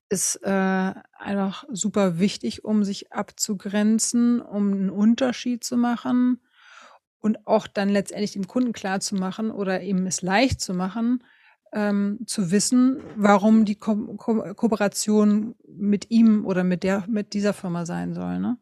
ist 0.09 0.37
äh, 0.43 0.93
einfach 1.17 1.65
super 1.71 2.19
wichtig, 2.19 2.65
um 2.65 2.83
sich 2.83 3.13
abzugrenzen, 3.13 4.41
um 4.41 4.71
einen 4.71 4.89
Unterschied 4.89 5.63
zu 5.63 5.77
machen 5.77 6.41
und 7.19 7.45
auch 7.45 7.67
dann 7.67 7.89
letztendlich 7.89 8.31
dem 8.31 8.47
Kunden 8.47 8.71
klar 8.71 8.99
zu 8.99 9.15
machen 9.15 9.51
oder 9.51 9.81
ihm 9.81 10.07
es 10.07 10.21
leicht 10.21 10.61
zu 10.61 10.73
machen, 10.73 11.23
ähm, 11.73 12.19
zu 12.25 12.51
wissen, 12.51 13.03
warum 13.15 13.65
die 13.65 13.75
Ko 13.75 13.95
Ko 14.17 14.53
Kooperation 14.55 15.55
mit 15.67 16.09
ihm 16.09 16.45
oder 16.45 16.63
mit 16.63 16.83
der 16.83 17.05
mit 17.07 17.33
dieser 17.33 17.53
Firma 17.53 17.85
sein 17.85 18.13
soll. 18.13 18.39
Ne? 18.39 18.57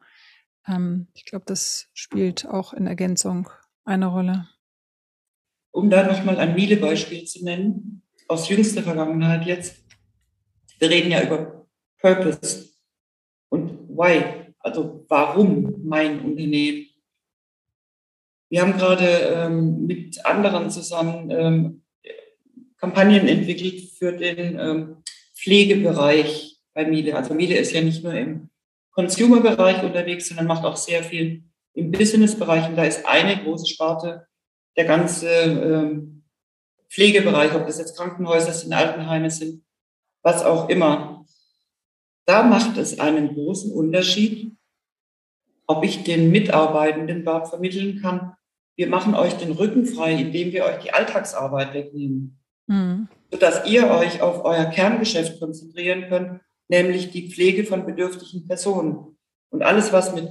Ähm, 0.68 1.08
ich 1.14 1.26
glaube, 1.26 1.46
das 1.46 1.88
spielt 1.94 2.48
auch 2.48 2.74
in 2.74 2.88
Ergänzung 2.88 3.50
eine 3.86 4.08
Rolle. 4.08 4.48
Um 5.72 5.90
da 5.90 6.04
nochmal 6.04 6.38
ein 6.38 6.56
Miele-Beispiel 6.56 7.26
zu 7.26 7.44
nennen, 7.44 8.02
aus 8.28 8.50
jüngster 8.50 8.84
Vergangenheit 8.84 9.46
jetzt 9.46 9.88
wir 10.80 10.90
reden 10.90 11.12
ja 11.12 11.24
über 11.24 11.66
Purpose 12.00 12.70
und 13.50 13.90
Why, 13.90 14.54
also 14.60 15.06
warum 15.08 15.82
mein 15.84 16.22
Unternehmen. 16.22 16.88
Wir 18.50 18.62
haben 18.62 18.74
gerade 18.74 19.06
ähm, 19.06 19.86
mit 19.88 20.24
anderen 20.26 20.70
zusammen 20.70 21.32
ähm, 21.32 21.84
Kampagnen 22.78 23.28
entwickelt 23.28 23.92
für 23.98 24.14
den 24.14 24.60
ähm, 24.60 24.98
Pflegebereich 25.36 26.58
bei 26.74 26.86
Miele. 26.86 27.16
Also 27.16 27.34
Miele 27.34 27.58
ist 27.58 27.74
ja 27.74 27.82
nicht 27.82 28.04
nur 28.04 28.14
im 28.14 28.50
Consumer-Bereich 28.98 29.84
unterwegs, 29.84 30.28
sondern 30.28 30.48
macht 30.48 30.66
auch 30.66 30.76
sehr 30.76 31.04
viel 31.04 31.44
im 31.74 31.92
Business-Bereich. 31.92 32.68
Und 32.68 32.76
da 32.76 32.84
ist 32.84 33.06
eine 33.06 33.44
große 33.44 33.68
Sparte 33.68 34.26
der 34.76 34.86
ganze 34.86 35.30
ähm, 35.30 36.24
Pflegebereich, 36.90 37.54
ob 37.54 37.68
das 37.68 37.78
jetzt 37.78 37.96
Krankenhäuser 37.96 38.52
sind, 38.52 38.74
Altenheime 38.74 39.30
sind, 39.30 39.64
was 40.24 40.44
auch 40.44 40.68
immer. 40.68 41.26
Da 42.26 42.42
macht 42.42 42.78
es 42.78 43.00
einen 43.00 43.36
großen 43.36 43.72
Unterschied, 43.72 44.52
ob 45.68 45.84
ich 45.84 46.04
den 46.04 46.32
Mitarbeitenden 46.32 47.24
dort 47.24 47.50
vermitteln 47.50 48.02
kann. 48.02 48.36
Wir 48.76 48.88
machen 48.88 49.14
euch 49.14 49.34
den 49.34 49.52
Rücken 49.52 49.86
frei, 49.86 50.14
indem 50.14 50.54
wir 50.54 50.66
euch 50.66 50.80
die 50.80 50.92
Alltagsarbeit 50.92 51.76
wegnehmen, 51.76 52.40
mhm. 52.66 53.10
sodass 53.32 53.68
ihr 53.68 53.92
euch 53.92 54.22
auf 54.22 54.44
euer 54.44 54.66
Kerngeschäft 54.66 55.40
konzentrieren 55.40 56.08
könnt, 56.10 56.42
nämlich 56.68 57.12
die 57.12 57.30
Pflege 57.30 57.64
von 57.64 57.86
bedürftigen 57.86 58.48
Personen. 58.48 59.18
Und 59.50 59.64
alles, 59.64 59.94
was 59.94 60.14
mit 60.14 60.28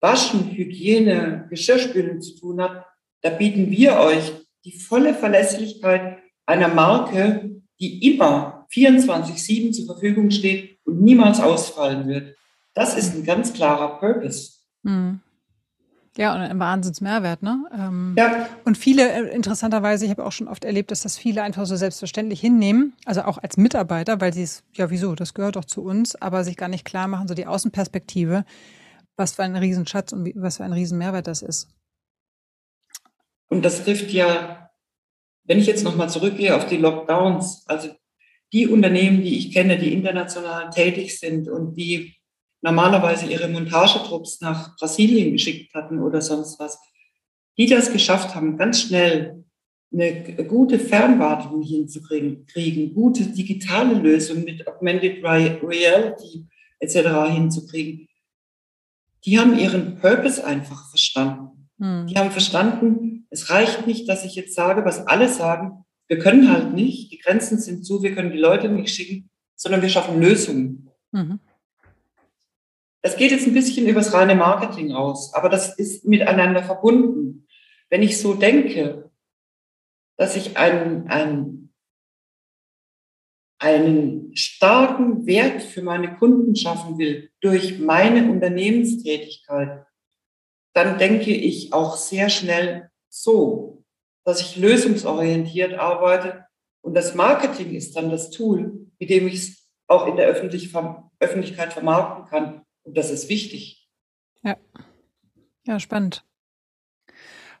Waschen, 0.00 0.50
Hygiene, 0.50 1.46
Geschirrspülen 1.50 2.22
zu 2.22 2.38
tun 2.38 2.60
hat, 2.60 2.86
da 3.22 3.30
bieten 3.30 3.70
wir 3.70 3.98
euch 3.98 4.32
die 4.64 4.78
volle 4.78 5.14
Verlässlichkeit 5.14 6.18
einer 6.46 6.68
Marke, 6.68 7.62
die 7.78 8.12
immer 8.12 8.66
24-7 8.72 9.72
zur 9.72 9.86
Verfügung 9.86 10.30
steht 10.30 10.78
und 10.84 11.02
niemals 11.02 11.40
ausfallen 11.40 12.08
wird. 12.08 12.36
Das 12.74 12.96
ist 12.96 13.14
ein 13.14 13.24
ganz 13.24 13.52
klarer 13.52 13.98
Purpose. 13.98 14.58
Mhm. 14.82 15.20
Ja, 16.16 16.34
und 16.34 16.40
ein 16.40 16.58
Wahnsinnsmehrwert, 16.58 17.42
ne? 17.42 17.64
Ähm, 17.72 18.14
ja. 18.18 18.48
Und 18.64 18.76
viele, 18.76 19.08
äh, 19.10 19.34
interessanterweise, 19.34 20.04
ich 20.04 20.10
habe 20.10 20.24
auch 20.24 20.32
schon 20.32 20.48
oft 20.48 20.64
erlebt, 20.64 20.90
dass 20.90 21.02
das 21.02 21.16
viele 21.16 21.42
einfach 21.42 21.66
so 21.66 21.76
selbstverständlich 21.76 22.40
hinnehmen, 22.40 22.94
also 23.04 23.22
auch 23.22 23.38
als 23.38 23.56
Mitarbeiter, 23.56 24.20
weil 24.20 24.32
sie 24.32 24.42
es, 24.42 24.64
ja, 24.74 24.90
wieso, 24.90 25.14
das 25.14 25.34
gehört 25.34 25.54
doch 25.54 25.64
zu 25.64 25.84
uns, 25.84 26.16
aber 26.16 26.42
sich 26.42 26.56
gar 26.56 26.68
nicht 26.68 26.84
klar 26.84 27.06
machen, 27.06 27.28
so 27.28 27.34
die 27.34 27.46
Außenperspektive, 27.46 28.44
was 29.16 29.34
für 29.34 29.44
ein 29.44 29.54
Riesenschatz 29.54 30.12
und 30.12 30.32
was 30.34 30.56
für 30.56 30.64
ein 30.64 30.72
Riesenmehrwert 30.72 31.28
das 31.28 31.42
ist. 31.42 31.68
Und 33.48 33.64
das 33.64 33.84
trifft 33.84 34.10
ja, 34.10 34.70
wenn 35.44 35.58
ich 35.58 35.66
jetzt 35.66 35.84
nochmal 35.84 36.10
zurückgehe 36.10 36.56
auf 36.56 36.66
die 36.66 36.76
Lockdowns, 36.76 37.64
also 37.66 37.90
die 38.52 38.66
Unternehmen, 38.66 39.22
die 39.22 39.38
ich 39.38 39.52
kenne, 39.52 39.78
die 39.78 39.92
international 39.92 40.70
tätig 40.70 41.18
sind 41.18 41.48
und 41.48 41.76
die 41.76 42.19
normalerweise 42.62 43.26
ihre 43.26 43.48
Montagetrupps 43.48 44.40
nach 44.40 44.76
Brasilien 44.76 45.32
geschickt 45.32 45.74
hatten 45.74 46.00
oder 46.00 46.20
sonst 46.20 46.58
was, 46.58 46.78
die 47.56 47.66
das 47.66 47.92
geschafft 47.92 48.34
haben, 48.34 48.56
ganz 48.56 48.82
schnell 48.82 49.44
eine 49.92 50.46
gute 50.46 50.78
Fernwartung 50.78 51.62
hinzukriegen, 51.62 52.46
kriegen, 52.46 52.94
gute 52.94 53.24
digitale 53.24 53.94
Lösungen 53.94 54.44
mit 54.44 54.66
Augmented 54.68 55.22
Reality 55.24 56.46
etc. 56.78 57.32
hinzukriegen, 57.32 58.08
die 59.24 59.38
haben 59.38 59.58
ihren 59.58 59.96
Purpose 59.96 60.44
einfach 60.44 60.88
verstanden. 60.88 61.68
Hm. 61.78 62.06
Die 62.06 62.16
haben 62.16 62.30
verstanden, 62.30 63.26
es 63.30 63.50
reicht 63.50 63.86
nicht, 63.86 64.08
dass 64.08 64.24
ich 64.24 64.34
jetzt 64.34 64.54
sage, 64.54 64.84
was 64.84 65.06
alle 65.06 65.28
sagen, 65.28 65.84
wir 66.08 66.18
können 66.18 66.50
halt 66.52 66.72
nicht, 66.72 67.12
die 67.12 67.18
Grenzen 67.18 67.58
sind 67.58 67.84
zu, 67.84 68.02
wir 68.02 68.14
können 68.14 68.32
die 68.32 68.38
Leute 68.38 68.68
nicht 68.68 68.94
schicken, 68.94 69.30
sondern 69.54 69.82
wir 69.82 69.88
schaffen 69.88 70.20
Lösungen. 70.20 70.88
Mhm. 71.12 71.40
Das 73.02 73.16
geht 73.16 73.30
jetzt 73.30 73.46
ein 73.46 73.54
bisschen 73.54 73.86
übers 73.86 74.12
reine 74.12 74.34
Marketing 74.34 74.92
aus, 74.92 75.32
aber 75.34 75.48
das 75.48 75.78
ist 75.78 76.04
miteinander 76.04 76.62
verbunden. 76.62 77.46
Wenn 77.88 78.02
ich 78.02 78.20
so 78.20 78.34
denke, 78.34 79.10
dass 80.16 80.36
ich 80.36 80.56
einen, 80.56 81.08
einen, 81.08 81.74
einen 83.58 84.36
starken 84.36 85.26
Wert 85.26 85.62
für 85.62 85.82
meine 85.82 86.16
Kunden 86.16 86.54
schaffen 86.54 86.98
will 86.98 87.30
durch 87.40 87.78
meine 87.78 88.30
Unternehmenstätigkeit, 88.30 89.86
dann 90.74 90.98
denke 90.98 91.32
ich 91.32 91.72
auch 91.72 91.96
sehr 91.96 92.28
schnell 92.28 92.90
so 93.08 93.80
dass 94.24 94.40
ich 94.40 94.56
lösungsorientiert 94.56 95.74
arbeite. 95.74 96.46
Und 96.82 96.94
das 96.94 97.14
Marketing 97.14 97.74
ist 97.74 97.96
dann 97.96 98.10
das 98.10 98.30
Tool, 98.30 98.86
mit 98.98 99.10
dem 99.10 99.26
ich 99.26 99.34
es 99.34 99.70
auch 99.86 100.06
in 100.06 100.16
der 100.16 100.28
Öffentlichkeit 100.28 101.72
vermarkten 101.72 102.26
kann. 102.26 102.62
Und 102.90 102.96
das 102.96 103.12
ist 103.12 103.28
wichtig. 103.28 103.88
Ja, 104.42 104.56
ja 105.64 105.78
spannend. 105.78 106.24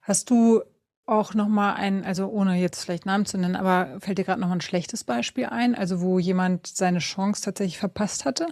Hast 0.02 0.28
du 0.28 0.62
auch 1.06 1.34
noch 1.34 1.46
mal 1.46 1.74
ein, 1.74 2.04
also 2.04 2.26
ohne 2.26 2.60
jetzt 2.60 2.82
vielleicht 2.82 3.06
Namen 3.06 3.26
zu 3.26 3.38
nennen, 3.38 3.54
aber 3.54 4.00
fällt 4.00 4.18
dir 4.18 4.24
gerade 4.24 4.40
noch 4.40 4.50
ein 4.50 4.60
schlechtes 4.60 5.04
Beispiel 5.04 5.46
ein, 5.46 5.76
also 5.76 6.00
wo 6.00 6.18
jemand 6.18 6.66
seine 6.66 6.98
Chance 6.98 7.42
tatsächlich 7.42 7.78
verpasst 7.78 8.24
hatte? 8.24 8.48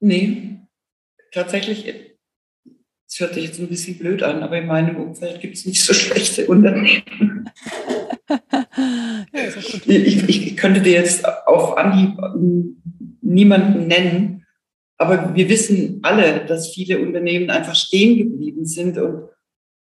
Nee, 0.00 0.58
tatsächlich, 1.32 1.86
es 3.08 3.20
hört 3.20 3.32
sich 3.32 3.44
jetzt 3.44 3.58
ein 3.58 3.68
bisschen 3.68 3.96
blöd 3.96 4.22
an, 4.22 4.42
aber 4.42 4.58
in 4.58 4.66
meinem 4.66 4.96
Umfeld 4.96 5.40
gibt 5.40 5.56
es 5.56 5.64
nicht 5.64 5.82
so 5.82 5.94
schlechte 5.94 6.46
Unternehmen. 6.46 7.50
ja, 8.28 9.44
ich, 9.86 10.28
ich, 10.28 10.56
könnte 10.56 10.80
dir 10.80 10.92
jetzt 10.92 11.24
auf 11.46 11.76
Anhieb 11.76 12.18
niemanden 13.20 13.86
nennen, 13.86 14.46
aber 14.98 15.34
wir 15.34 15.48
wissen 15.48 16.00
alle, 16.02 16.44
dass 16.44 16.72
viele 16.72 17.00
Unternehmen 17.00 17.50
einfach 17.50 17.74
stehen 17.74 18.16
geblieben 18.16 18.64
sind 18.64 18.98
und 18.98 19.28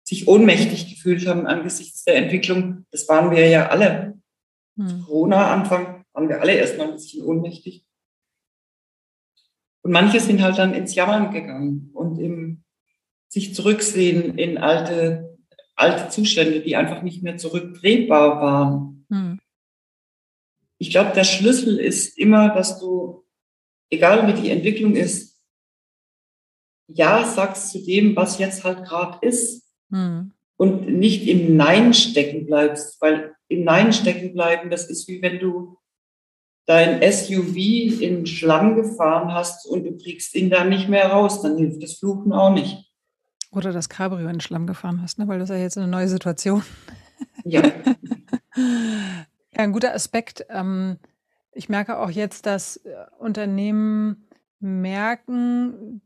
sich 0.03 0.27
ohnmächtig 0.27 0.89
gefühlt 0.89 1.25
haben 1.27 1.47
angesichts 1.47 2.03
der 2.03 2.15
Entwicklung. 2.15 2.85
Das 2.91 3.07
waren 3.07 3.31
wir 3.31 3.47
ja 3.47 3.69
alle. 3.69 4.19
Hm. 4.77 5.03
Corona-Anfang 5.05 6.03
waren 6.13 6.29
wir 6.29 6.41
alle 6.41 6.53
erstmal 6.53 6.87
ein 6.87 6.93
bisschen 6.93 7.23
ohnmächtig. 7.23 7.85
Und 9.83 9.91
manche 9.91 10.19
sind 10.19 10.41
halt 10.41 10.57
dann 10.57 10.73
ins 10.73 10.95
Jammern 10.95 11.31
gegangen 11.31 11.89
und 11.93 12.19
im 12.19 12.63
sich 13.33 13.55
zurücksehen 13.55 14.37
in 14.37 14.59
alte, 14.59 15.32
alte 15.75 16.09
Zustände, 16.09 16.61
die 16.61 16.75
einfach 16.75 17.01
nicht 17.01 17.23
mehr 17.23 17.37
zurückdrehbar 17.37 18.41
waren. 18.41 19.05
Hm. 19.09 19.39
Ich 20.77 20.91
glaube, 20.91 21.13
der 21.13 21.23
Schlüssel 21.23 21.77
ist 21.77 22.17
immer, 22.17 22.49
dass 22.49 22.79
du, 22.79 23.25
egal 23.89 24.27
wie 24.27 24.41
die 24.41 24.49
Entwicklung 24.49 24.95
ist, 24.95 25.41
ja 26.87 27.25
sagst 27.25 27.71
zu 27.71 27.83
dem, 27.83 28.15
was 28.15 28.39
jetzt 28.39 28.63
halt 28.63 28.83
gerade 28.85 29.25
ist. 29.25 29.63
Hm. 29.89 30.33
Und 30.57 30.87
nicht 30.87 31.27
im 31.27 31.55
Nein 31.55 31.93
stecken 31.93 32.45
bleibst, 32.45 33.01
weil 33.01 33.35
im 33.47 33.63
Nein 33.63 33.93
stecken 33.93 34.33
bleiben, 34.33 34.69
das 34.69 34.89
ist 34.89 35.07
wie 35.07 35.21
wenn 35.21 35.39
du 35.39 35.77
dein 36.65 37.01
SUV 37.11 37.55
in 38.01 38.25
Schlamm 38.25 38.75
gefahren 38.75 39.33
hast 39.33 39.65
und 39.65 39.83
du 39.83 39.97
kriegst 39.97 40.35
ihn 40.35 40.49
da 40.49 40.63
nicht 40.63 40.87
mehr 40.87 41.07
raus, 41.07 41.41
dann 41.41 41.57
hilft 41.57 41.83
das 41.83 41.95
Fluchen 41.95 42.31
auch 42.31 42.53
nicht. 42.53 42.92
Oder 43.53 43.71
das 43.71 43.87
Cabrio 43.87 44.27
in 44.29 44.39
Schlamm 44.39 44.65
gefahren 44.65 45.01
hast, 45.01 45.19
ne? 45.19 45.27
weil 45.27 45.39
das 45.39 45.49
ist 45.49 45.55
ja 45.55 45.61
jetzt 45.61 45.77
eine 45.77 45.87
neue 45.87 46.07
Situation. 46.07 46.63
Ja. 47.43 47.61
ja, 48.55 49.59
ein 49.59 49.71
guter 49.71 49.93
Aspekt. 49.93 50.45
Ähm, 50.49 50.97
ich 51.51 51.69
merke 51.69 51.99
auch 51.99 52.09
jetzt, 52.09 52.45
dass 52.45 52.77
äh, 52.77 52.95
Unternehmen 53.19 54.27
merken, 54.59 56.01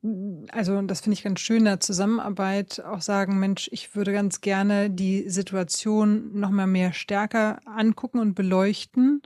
also 0.52 0.82
das 0.82 1.02
finde 1.02 1.14
ich 1.14 1.24
ganz 1.24 1.40
schön 1.40 1.60
in 1.60 1.66
der 1.66 1.80
Zusammenarbeit, 1.80 2.84
auch 2.84 3.02
sagen, 3.02 3.40
Mensch, 3.40 3.70
ich 3.72 3.96
würde 3.96 4.12
ganz 4.12 4.42
gerne 4.42 4.90
die 4.90 5.30
Situation 5.30 6.38
noch 6.40 6.50
mal 6.50 6.66
mehr 6.66 6.92
stärker 6.92 7.60
angucken 7.66 8.18
und 8.18 8.34
beleuchten 8.34 9.22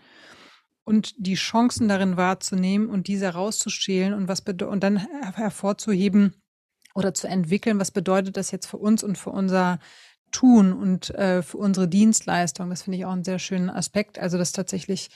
und 0.84 1.14
die 1.18 1.36
Chancen 1.36 1.88
darin 1.88 2.18
wahrzunehmen 2.18 2.90
und 2.90 3.08
diese 3.08 3.26
herauszuschälen 3.26 4.14
und 4.14 4.28
was 4.28 4.42
und 4.42 4.84
dann 4.84 4.98
hervorzuheben, 4.98 6.36
oder 6.94 7.14
zu 7.14 7.28
entwickeln, 7.28 7.80
was 7.80 7.92
bedeutet 7.92 8.38
das 8.38 8.52
jetzt 8.52 8.68
für 8.68 8.78
uns 8.78 9.04
und 9.04 9.18
für 9.18 9.32
unser 9.32 9.80
Tun 10.32 10.74
und 10.74 11.10
äh, 11.12 11.42
für 11.42 11.58
unsere 11.58 11.88
Dienstleistung. 11.88 12.70
Das 12.70 12.84
finde 12.84 12.98
ich 12.98 13.06
auch 13.06 13.12
einen 13.12 13.24
sehr 13.24 13.40
schönen 13.40 13.70
Aspekt. 13.70 14.18
Also, 14.18 14.38
dass 14.38 14.52
tatsächlich 14.52 15.10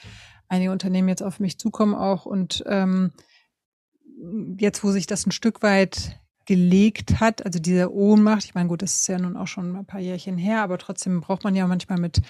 einige 0.48 0.70
Unternehmen 0.70 1.08
jetzt 1.08 1.22
auf 1.22 1.40
mich 1.40 1.58
zukommen 1.58 1.94
auch 1.94 2.26
und 2.26 2.62
ähm, 2.66 3.12
jetzt, 4.58 4.84
wo 4.84 4.90
sich 4.90 5.06
das 5.06 5.26
ein 5.26 5.32
Stück 5.32 5.62
weit 5.62 6.20
gelegt 6.46 7.20
hat, 7.20 7.44
also 7.44 7.58
diese 7.58 7.92
Ohnmacht, 7.92 8.44
ich 8.44 8.54
meine, 8.54 8.68
gut, 8.68 8.80
das 8.80 8.96
ist 8.96 9.08
ja 9.08 9.18
nun 9.18 9.36
auch 9.36 9.48
schon 9.48 9.76
ein 9.76 9.86
paar 9.86 10.00
Jährchen 10.00 10.38
her, 10.38 10.62
aber 10.62 10.78
trotzdem 10.78 11.20
braucht 11.20 11.44
man 11.44 11.56
ja 11.56 11.66
manchmal 11.66 11.98
mit 11.98 12.22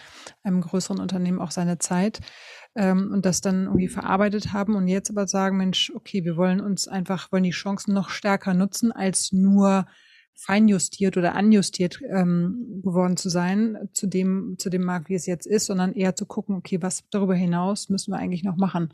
einem 0.42 0.62
größeren 0.62 1.00
Unternehmen 1.00 1.38
auch 1.38 1.50
seine 1.50 1.78
Zeit 1.78 2.20
ähm, 2.74 3.10
und 3.12 3.26
das 3.26 3.42
dann 3.42 3.66
irgendwie 3.66 3.88
verarbeitet 3.88 4.52
haben 4.52 4.74
und 4.74 4.88
jetzt 4.88 5.10
aber 5.10 5.26
sagen, 5.28 5.58
Mensch, 5.58 5.92
okay, 5.94 6.24
wir 6.24 6.36
wollen 6.36 6.60
uns 6.60 6.88
einfach, 6.88 7.30
wollen 7.30 7.44
die 7.44 7.50
Chancen 7.50 7.92
noch 7.92 8.08
stärker 8.08 8.54
nutzen, 8.54 8.90
als 8.90 9.32
nur 9.32 9.86
feinjustiert 10.34 11.16
oder 11.16 11.34
anjustiert 11.34 12.00
ähm, 12.10 12.82
geworden 12.82 13.16
zu 13.16 13.30
sein 13.30 13.88
zu 13.92 14.06
dem, 14.06 14.56
zu 14.58 14.68
dem 14.68 14.84
Markt, 14.84 15.08
wie 15.08 15.14
es 15.14 15.26
jetzt 15.26 15.46
ist, 15.46 15.66
sondern 15.66 15.92
eher 15.92 16.14
zu 16.14 16.26
gucken, 16.26 16.56
okay, 16.56 16.82
was 16.82 17.04
darüber 17.10 17.34
hinaus 17.34 17.88
müssen 17.88 18.12
wir 18.12 18.18
eigentlich 18.18 18.44
noch 18.44 18.56
machen. 18.56 18.92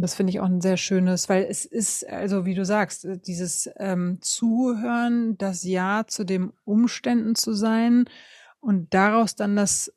Das 0.00 0.14
finde 0.14 0.30
ich 0.30 0.40
auch 0.40 0.46
ein 0.46 0.60
sehr 0.60 0.76
schönes, 0.76 1.28
weil 1.28 1.44
es 1.50 1.64
ist, 1.64 2.08
also 2.08 2.44
wie 2.46 2.54
du 2.54 2.64
sagst, 2.64 3.06
dieses 3.26 3.68
ähm, 3.76 4.18
Zuhören, 4.20 5.36
das 5.38 5.64
Ja 5.64 6.04
zu 6.06 6.24
den 6.24 6.52
Umständen 6.64 7.34
zu 7.34 7.52
sein 7.52 8.04
und 8.60 8.94
daraus 8.94 9.34
dann 9.34 9.56
das 9.56 9.92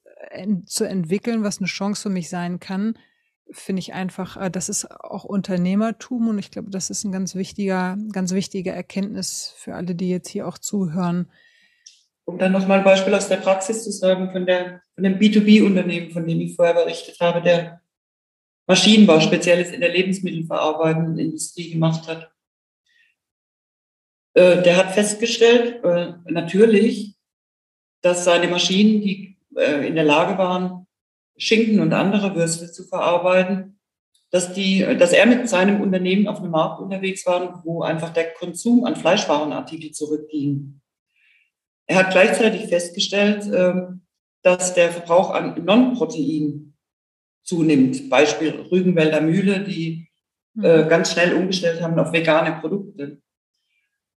zu 0.66 0.86
entwickeln, 0.86 1.44
was 1.44 1.60
eine 1.60 1.68
Chance 1.68 2.04
für 2.04 2.10
mich 2.10 2.30
sein 2.30 2.60
kann, 2.60 2.98
finde 3.52 3.80
ich 3.80 3.94
einfach, 3.94 4.38
äh, 4.38 4.50
das 4.50 4.70
ist 4.70 4.90
auch 4.90 5.24
Unternehmertum 5.24 6.30
und 6.30 6.40
ich 6.40 6.52
glaube, 6.52 6.70
das 6.70 6.90
ist 6.90 7.04
ein 7.04 7.12
ganz 7.12 7.36
wichtiger, 7.36 7.98
ganz 8.12 8.34
wichtige 8.34 8.72
Erkenntnis 8.72 9.54
für 9.58 9.76
alle, 9.76 9.94
die 9.94 10.10
jetzt 10.10 10.30
hier 10.30 10.48
auch 10.48 10.58
zuhören. 10.58 11.30
Um 12.26 12.38
dann 12.38 12.52
nochmal 12.52 12.80
ein 12.80 12.84
Beispiel 12.86 13.14
aus 13.14 13.28
der 13.28 13.38
Praxis 13.38 13.84
zu 13.84 13.92
sagen, 13.92 14.32
von, 14.32 14.46
der, 14.46 14.82
von 14.96 15.04
dem 15.04 15.20
B2B-Unternehmen, 15.20 16.12
von 16.12 16.26
dem 16.26 16.40
ich 16.40 16.56
vorher 16.56 16.76
berichtet 16.76 17.20
habe, 17.20 17.42
der 17.42 17.81
Maschinenbau, 18.72 19.20
spezielles 19.20 19.72
in 19.72 19.82
der 19.82 19.92
lebensmittelverarbeitenden 19.92 21.20
Industrie 21.20 21.72
gemacht 21.72 22.08
hat. 22.08 22.32
Äh, 24.34 24.62
der 24.62 24.78
hat 24.78 24.94
festgestellt, 24.94 25.84
äh, 25.84 26.14
natürlich, 26.30 27.16
dass 28.02 28.24
seine 28.24 28.48
Maschinen, 28.48 29.02
die 29.02 29.38
äh, 29.58 29.86
in 29.86 29.96
der 29.96 30.06
Lage 30.06 30.38
waren, 30.38 30.88
Schinken 31.38 31.82
und 31.82 31.92
andere 31.92 32.34
Würste 32.34 32.72
zu 32.72 32.86
verarbeiten, 32.86 33.78
dass, 34.30 34.54
die, 34.54 34.86
dass 34.98 35.12
er 35.12 35.26
mit 35.26 35.50
seinem 35.50 35.82
Unternehmen 35.82 36.30
auf 36.30 36.40
einem 36.40 36.52
Markt 36.52 36.80
unterwegs 36.80 37.26
war, 37.26 37.62
wo 37.66 37.82
einfach 37.82 38.12
der 38.14 38.32
Konsum 38.32 38.86
an 38.86 38.96
Fleischwarenartikel 38.96 39.92
zurückging. 39.92 40.80
Er 41.88 41.98
hat 41.98 42.12
gleichzeitig 42.12 42.70
festgestellt, 42.70 43.52
ähm, 43.54 44.04
dass 44.44 44.74
der 44.74 44.94
Verbrauch 44.94 45.32
an 45.32 45.62
Non-Protein 45.62 46.71
zunimmt. 47.52 48.10
Beispiel 48.10 48.66
Rügenwälder 48.72 49.20
Mühle, 49.20 49.60
die 49.60 50.08
äh, 50.64 50.84
mhm. 50.84 50.88
ganz 50.88 51.12
schnell 51.12 51.34
umgestellt 51.34 51.82
haben 51.82 52.00
auf 52.00 52.14
vegane 52.14 52.62
Produkte. 52.62 53.22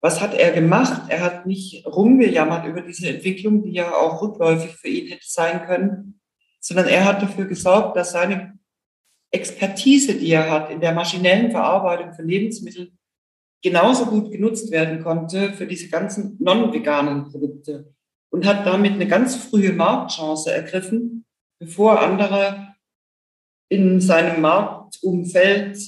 Was 0.03 0.21
hat 0.21 0.35
er 0.35 0.53
gemacht? 0.53 1.05
Er 1.09 1.21
hat 1.21 1.47
nicht 1.47 1.87
rumgejammert 1.87 2.67
über 2.67 2.83
diese 2.83 3.09
Entwicklung, 3.09 3.63
die 3.63 3.73
ja 3.73 3.95
auch 3.95 4.21
rückläufig 4.21 4.73
für 4.73 4.89
ihn 4.89 5.09
hätte 5.09 5.25
sein 5.27 5.65
können, 5.65 6.21
sondern 6.61 6.89
er 6.89 7.07
hat 7.07 7.23
dafür 7.23 7.47
gesorgt, 7.47 7.97
dass 7.97 8.13
seine 8.13 8.59
Expertise, 9.31 10.15
die 10.15 10.31
er 10.31 10.51
hat 10.51 10.71
in 10.71 10.81
der 10.81 10.93
maschinellen 10.93 11.51
Verarbeitung 11.51 12.13
von 12.13 12.29
Lebensmitteln, 12.29 12.99
genauso 13.63 14.07
gut 14.07 14.31
genutzt 14.31 14.71
werden 14.71 15.03
konnte 15.03 15.55
für 15.55 15.67
diese 15.67 15.89
ganzen 15.89 16.37
non-veganen 16.39 17.31
Produkte 17.31 17.95
und 18.31 18.45
hat 18.45 18.67
damit 18.67 18.93
eine 18.93 19.07
ganz 19.07 19.37
frühe 19.37 19.73
Marktchance 19.73 20.53
ergriffen, 20.53 21.25
bevor 21.59 22.01
andere 22.01 22.72
in 23.73 24.03
seinem 24.03 24.43
Marktumfeld 24.43 25.79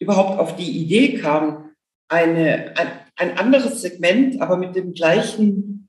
überhaupt 0.00 0.40
auf 0.40 0.56
die 0.56 0.70
Idee 0.82 1.18
kamen, 1.18 1.70
eine, 2.08 2.76
ein, 2.76 2.88
ein 3.14 3.38
anderes 3.38 3.80
Segment, 3.80 4.40
aber 4.40 4.56
mit 4.56 4.74
dem 4.74 4.92
gleichen 4.92 5.88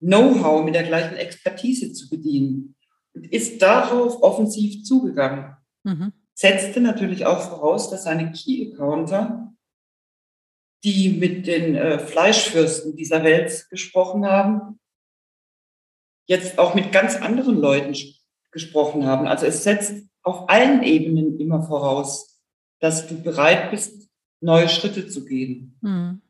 Know-how, 0.00 0.62
mit 0.62 0.74
der 0.74 0.82
gleichen 0.82 1.16
Expertise 1.16 1.94
zu 1.94 2.10
bedienen. 2.10 2.76
Und 3.14 3.32
ist 3.32 3.62
darauf 3.62 4.22
offensiv 4.22 4.84
zugegangen. 4.84 5.56
Mhm. 5.84 6.12
Setzte 6.34 6.82
natürlich 6.82 7.24
auch 7.24 7.40
voraus, 7.40 7.90
dass 7.90 8.04
seine 8.04 8.30
Key-Accounter, 8.32 9.54
die 10.84 11.08
mit 11.08 11.46
den 11.46 11.76
äh, 11.76 11.98
Fleischfürsten 11.98 12.94
dieser 12.94 13.24
Welt 13.24 13.68
gesprochen 13.70 14.26
haben, 14.26 14.78
jetzt 16.26 16.58
auch 16.58 16.74
mit 16.74 16.92
ganz 16.92 17.16
anderen 17.16 17.56
Leuten 17.56 17.96
gesprochen 18.50 19.06
haben. 19.06 19.26
Also 19.26 19.46
es 19.46 19.64
setzt 19.64 20.04
auf 20.24 20.48
allen 20.48 20.82
Ebenen 20.82 21.38
immer 21.38 21.62
voraus, 21.62 22.40
dass 22.80 23.06
du 23.06 23.22
bereit 23.22 23.70
bist, 23.70 24.08
neue 24.40 24.68
Schritte 24.68 25.08
zu 25.08 25.24
gehen. 25.24 25.78
Mhm. 25.80 26.20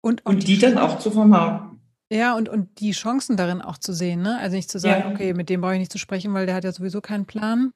Und, 0.00 0.24
und 0.24 0.42
die, 0.42 0.54
die 0.54 0.58
dann 0.58 0.78
auch 0.78 0.98
zu 0.98 1.10
vermarkten. 1.10 1.80
Ja, 2.12 2.36
und, 2.36 2.48
und 2.48 2.80
die 2.80 2.92
Chancen 2.92 3.36
darin 3.36 3.60
auch 3.60 3.78
zu 3.78 3.92
sehen. 3.92 4.22
Ne? 4.22 4.38
Also 4.38 4.56
nicht 4.56 4.70
zu 4.70 4.78
sagen, 4.78 5.10
ja. 5.10 5.10
okay, 5.14 5.34
mit 5.34 5.48
dem 5.48 5.60
brauche 5.60 5.74
ich 5.74 5.78
nicht 5.78 5.92
zu 5.92 5.98
sprechen, 5.98 6.32
weil 6.34 6.46
der 6.46 6.54
hat 6.54 6.64
ja 6.64 6.72
sowieso 6.72 7.00
keinen 7.00 7.26
Plan, 7.26 7.72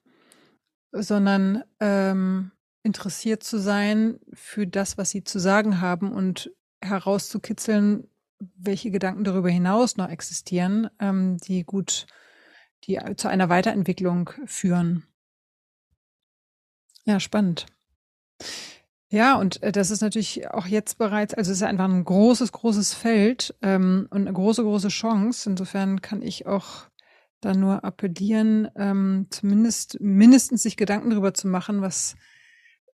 sondern 0.90 1.62
ähm, 1.78 2.50
interessiert 2.82 3.44
zu 3.44 3.58
sein 3.58 4.18
für 4.32 4.66
das, 4.66 4.98
was 4.98 5.10
sie 5.10 5.22
zu 5.22 5.38
sagen 5.38 5.80
haben 5.80 6.12
und 6.12 6.50
herauszukitzeln, 6.80 8.08
welche 8.56 8.90
Gedanken 8.90 9.24
darüber 9.24 9.50
hinaus 9.50 9.96
noch 9.96 10.08
existieren, 10.08 10.88
ähm, 10.98 11.38
die 11.38 11.64
gut, 11.64 12.06
die 12.86 13.00
zu 13.16 13.28
einer 13.28 13.48
Weiterentwicklung 13.48 14.30
führen. 14.46 15.04
Ja, 17.04 17.20
spannend. 17.20 17.66
Ja, 19.08 19.36
und 19.36 19.62
äh, 19.62 19.70
das 19.70 19.90
ist 19.90 20.00
natürlich 20.00 20.50
auch 20.50 20.66
jetzt 20.66 20.98
bereits, 20.98 21.34
also 21.34 21.52
es 21.52 21.58
ist 21.58 21.62
einfach 21.62 21.84
ein 21.84 22.04
großes, 22.04 22.50
großes 22.50 22.94
Feld 22.94 23.54
ähm, 23.62 24.08
und 24.10 24.22
eine 24.22 24.32
große, 24.32 24.62
große 24.62 24.88
Chance. 24.88 25.50
Insofern 25.50 26.02
kann 26.02 26.20
ich 26.22 26.46
auch 26.46 26.86
da 27.40 27.54
nur 27.54 27.84
appellieren, 27.84 28.68
ähm, 28.76 29.26
zumindest 29.30 30.00
mindestens 30.00 30.62
sich 30.62 30.76
Gedanken 30.76 31.10
darüber 31.10 31.34
zu 31.34 31.46
machen, 31.46 31.82
was 31.82 32.16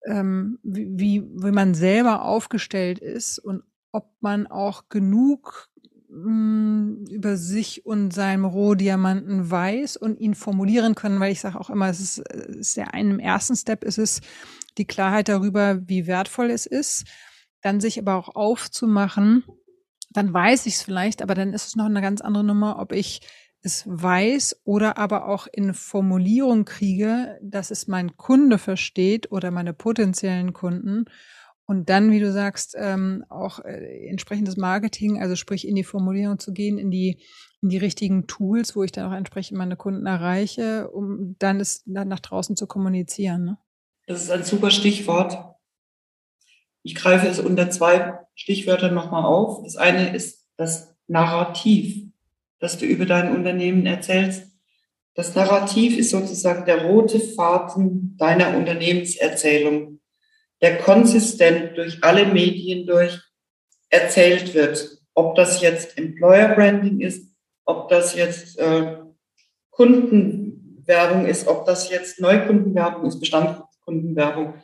ähm, 0.06 0.60
wie, 0.64 1.24
wie 1.24 1.52
man 1.52 1.74
selber 1.74 2.24
aufgestellt 2.24 3.00
ist 3.00 3.40
und 3.40 3.64
ob 3.92 4.12
man 4.22 4.48
auch 4.48 4.88
genug 4.90 5.70
mh, 6.16 6.32
mm, 6.32 7.06
über 7.10 7.38
sich 7.38 7.86
und 7.86 8.12
seinem 8.14 8.46
Rohdiamanten 8.46 9.50
weiß 9.50 9.98
und 9.98 10.20
ihn 10.20 10.36
formulieren 10.36 10.96
können, 10.96 11.20
weil 11.20 11.32
ich 11.32 11.42
sage 11.42 11.60
auch 11.60 11.70
immer, 11.70 11.90
es 11.90 12.00
ist, 12.00 12.20
es 12.20 12.56
ist 12.56 12.78
ja 12.78 12.86
ein, 12.86 13.12
im 13.12 13.20
ersten 13.20 13.56
Step 13.56 13.84
ist 13.84 13.98
es 13.98 14.22
die 14.78 14.86
Klarheit 14.86 15.30
darüber, 15.30 15.80
wie 15.88 16.08
wertvoll 16.08 16.50
es 16.50 16.66
ist, 16.66 17.06
dann 17.62 17.80
sich 17.80 18.00
aber 18.00 18.16
auch 18.16 18.36
aufzumachen, 18.36 19.44
dann 20.12 20.34
weiß 20.34 20.66
ich 20.66 20.76
es 20.76 20.84
vielleicht, 20.84 21.22
aber 21.22 21.36
dann 21.36 21.54
ist 21.54 21.68
es 21.68 21.76
noch 21.76 21.86
eine 21.86 22.02
ganz 22.02 22.22
andere 22.22 22.44
Nummer, 22.44 22.80
ob 22.80 22.92
ich 22.92 23.22
es 23.62 23.84
weiß 23.88 24.62
oder 24.64 24.98
aber 24.98 25.28
auch 25.28 25.48
in 25.52 25.74
Formulierung 25.74 26.66
kriege, 26.66 27.40
dass 27.42 27.72
es 27.72 27.88
mein 27.88 28.16
Kunde 28.16 28.60
versteht 28.60 29.32
oder 29.32 29.50
meine 29.52 29.74
potenziellen 29.74 30.54
Kunden. 30.54 31.06
Und 31.66 31.90
dann, 31.90 32.12
wie 32.12 32.20
du 32.20 32.32
sagst, 32.32 32.76
ähm, 32.78 33.26
auch 33.30 33.60
äh, 33.60 34.08
entsprechendes 34.08 34.56
Marketing, 34.56 35.22
also 35.22 35.36
sprich 35.36 35.68
in 35.68 35.76
die 35.76 35.84
Formulierung 35.84 36.38
zu 36.38 36.54
gehen, 36.54 36.78
in 36.78 36.92
die, 36.92 37.24
in 37.62 37.70
die 37.70 37.78
richtigen 37.78 38.28
Tools, 38.28 38.76
wo 38.76 38.84
ich 38.84 38.92
dann 38.92 39.12
auch 39.12 39.16
entsprechend 39.16 39.58
meine 39.58 39.76
Kunden 39.76 40.06
erreiche, 40.06 40.90
um 40.90 41.36
dann 41.40 41.60
es 41.60 41.84
dann 41.86 42.08
nach 42.08 42.20
draußen 42.20 42.56
zu 42.56 42.68
kommunizieren. 42.68 43.46
Ne? 43.46 43.58
Das 44.06 44.22
ist 44.22 44.30
ein 44.30 44.44
super 44.44 44.70
Stichwort. 44.70 45.56
Ich 46.84 46.94
greife 46.94 47.28
es 47.28 47.40
unter 47.40 47.72
zwei 47.72 48.20
Stichwörter 48.36 48.92
nochmal 48.92 49.26
auf. 49.26 49.64
Das 49.64 49.76
eine 49.76 50.16
ist 50.16 50.46
das 50.58 50.96
Narrativ 51.08 52.06
das 52.60 52.78
du 52.78 52.86
über 52.86 53.06
dein 53.06 53.36
Unternehmen 53.36 53.86
erzählst. 53.86 54.52
Das 55.14 55.36
Narrativ 55.36 55.98
ist 55.98 56.10
sozusagen 56.10 56.66
der 56.66 56.86
rote 56.86 57.20
Faden 57.20 58.16
deiner 58.18 58.58
Unternehmenserzählung, 58.58 60.00
der 60.62 60.78
konsistent 60.78 61.78
durch 61.78 62.04
alle 62.04 62.26
Medien 62.26 62.86
durch 62.88 63.20
erzählt 63.90 64.54
wird. 64.54 65.00
Ob 65.14 65.36
das 65.36 65.62
jetzt 65.62 65.98
Employer 65.98 66.56
Branding 66.56 67.00
ist, 67.00 67.30
ob 67.66 67.90
das 67.90 68.16
jetzt 68.16 68.58
äh, 68.60 68.98
Kundenwerbung 69.72 71.26
ist, 71.26 71.48
ob 71.48 71.66
das 71.66 71.90
jetzt 71.90 72.20
Neukundenwerbung 72.20 73.06
ist, 73.06 73.20
Bestandskundenwerbung. 73.20 74.56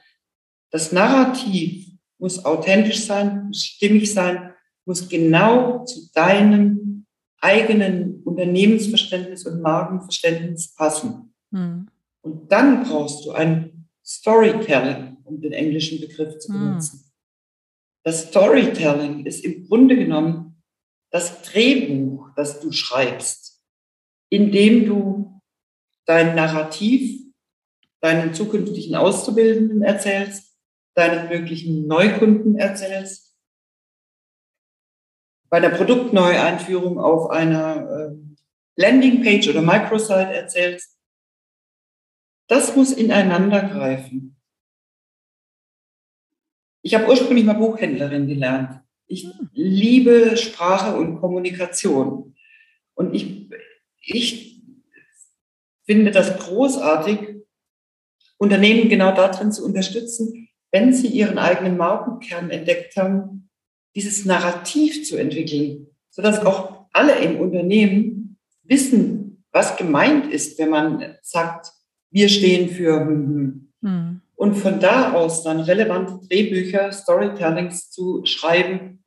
Das 0.69 0.91
Narrativ 0.91 1.87
muss 2.17 2.45
authentisch 2.45 3.05
sein, 3.05 3.47
muss 3.47 3.63
stimmig 3.63 4.13
sein, 4.13 4.53
muss 4.85 5.09
genau 5.09 5.83
zu 5.85 6.11
deinem 6.13 7.05
eigenen 7.39 8.21
Unternehmensverständnis 8.23 9.45
und 9.45 9.61
Markenverständnis 9.61 10.73
passen. 10.75 11.33
Mhm. 11.49 11.87
Und 12.21 12.51
dann 12.51 12.83
brauchst 12.83 13.25
du 13.25 13.31
ein 13.31 13.89
Storytelling, 14.05 15.10
um 15.35 15.41
den 15.41 15.53
englischen 15.53 15.99
Begriff 15.99 16.39
zu 16.39 16.53
hm. 16.53 16.59
benutzen. 16.59 16.97
Mhm. 17.03 17.11
Das 18.03 18.27
Storytelling 18.27 19.25
ist 19.25 19.43
im 19.43 19.67
Grunde 19.67 19.95
genommen 19.95 20.63
das 21.11 21.41
Drehbuch, 21.43 22.29
das 22.35 22.59
du 22.59 22.71
schreibst, 22.71 23.61
indem 24.29 24.85
du 24.85 25.41
dein 26.05 26.35
Narrativ 26.35 27.21
deinen 28.01 28.33
zukünftigen 28.33 28.95
Auszubildenden 28.95 29.83
erzählst, 29.83 30.57
deinen 30.95 31.29
möglichen 31.29 31.87
Neukunden 31.87 32.57
erzählst 32.57 33.31
bei 35.51 35.59
der 35.59 35.69
Produktneueinführung 35.69 36.97
auf 36.97 37.29
einer 37.29 37.89
äh, 37.89 38.15
Landingpage 38.77 39.49
oder 39.49 39.61
Microsite 39.61 40.33
erzählst. 40.33 40.97
Das 42.47 42.75
muss 42.75 42.93
ineinander 42.93 43.61
greifen. 43.61 44.40
Ich 46.81 46.95
habe 46.95 47.07
ursprünglich 47.07 47.45
mal 47.45 47.53
Buchhändlerin 47.53 48.27
gelernt. 48.27 48.81
Ich 49.07 49.27
liebe 49.53 50.37
Sprache 50.37 50.95
und 50.95 51.19
Kommunikation. 51.19 52.35
Und 52.95 53.13
ich, 53.13 53.49
ich 54.01 54.61
finde 55.85 56.11
das 56.11 56.37
großartig, 56.37 57.19
Unternehmen 58.37 58.89
genau 58.89 59.13
darin 59.13 59.51
zu 59.51 59.63
unterstützen, 59.63 60.49
wenn 60.71 60.93
sie 60.93 61.07
ihren 61.07 61.37
eigenen 61.37 61.77
Markenkern 61.77 62.49
entdeckt 62.49 62.95
haben, 62.95 63.49
dieses 63.95 64.25
Narrativ 64.25 65.05
zu 65.05 65.17
entwickeln, 65.17 65.87
sodass 66.09 66.43
auch 66.43 66.87
alle 66.91 67.19
im 67.19 67.39
Unternehmen 67.39 68.39
wissen, 68.63 69.43
was 69.51 69.77
gemeint 69.77 70.27
ist, 70.27 70.57
wenn 70.57 70.69
man 70.69 71.17
sagt, 71.21 71.71
wir 72.09 72.29
stehen 72.29 72.69
für 72.69 73.01
mhm. 73.01 74.20
Und 74.41 74.55
von 74.55 74.79
da 74.79 75.13
aus 75.13 75.43
dann 75.43 75.59
relevante 75.59 76.19
Drehbücher, 76.27 76.91
Storytellings 76.91 77.91
zu 77.91 78.25
schreiben, 78.25 79.03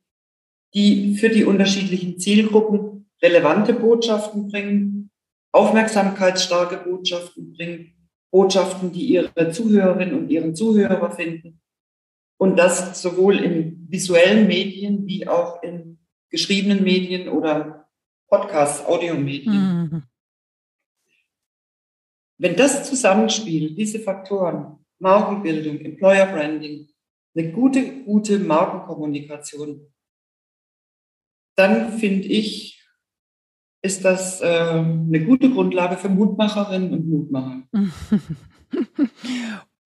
die 0.73 1.17
für 1.17 1.27
die 1.27 1.43
unterschiedlichen 1.43 2.17
Zielgruppen 2.17 3.09
relevante 3.21 3.73
Botschaften 3.73 4.47
bringen, 4.47 5.11
aufmerksamkeitsstarke 5.51 6.89
Botschaften 6.89 7.51
bringen, 7.51 8.09
Botschaften, 8.31 8.93
die 8.93 9.07
ihre 9.07 9.51
Zuhörerinnen 9.51 10.17
und 10.17 10.29
ihren 10.29 10.55
Zuhörer 10.55 11.11
finden 11.11 11.59
und 12.37 12.55
das 12.55 13.01
sowohl 13.01 13.35
in 13.39 13.87
visuellen 13.89 14.47
Medien 14.47 15.05
wie 15.05 15.27
auch 15.27 15.61
in 15.61 15.99
geschriebenen 16.29 16.81
Medien 16.81 17.27
oder 17.27 17.89
Podcasts, 18.29 18.85
Audiomedien. 18.85 19.53
Mhm. 19.53 20.03
Wenn 22.37 22.55
das 22.55 22.87
zusammenspielt, 22.87 23.77
diese 23.77 23.99
Faktoren, 23.99 24.84
Markenbildung, 24.99 25.79
Employer 25.79 26.27
Branding, 26.27 26.87
eine 27.35 27.51
gute, 27.51 28.03
gute 28.03 28.39
Markenkommunikation, 28.39 29.93
dann 31.57 31.93
finde 31.93 32.27
ich, 32.27 32.83
ist 33.81 34.03
das 34.03 34.41
äh, 34.41 34.45
eine 34.45 35.23
gute 35.25 35.49
Grundlage 35.51 35.97
für 35.97 36.09
Mutmacherinnen 36.09 36.93
und 36.93 37.07
Mutmacher. 37.07 37.63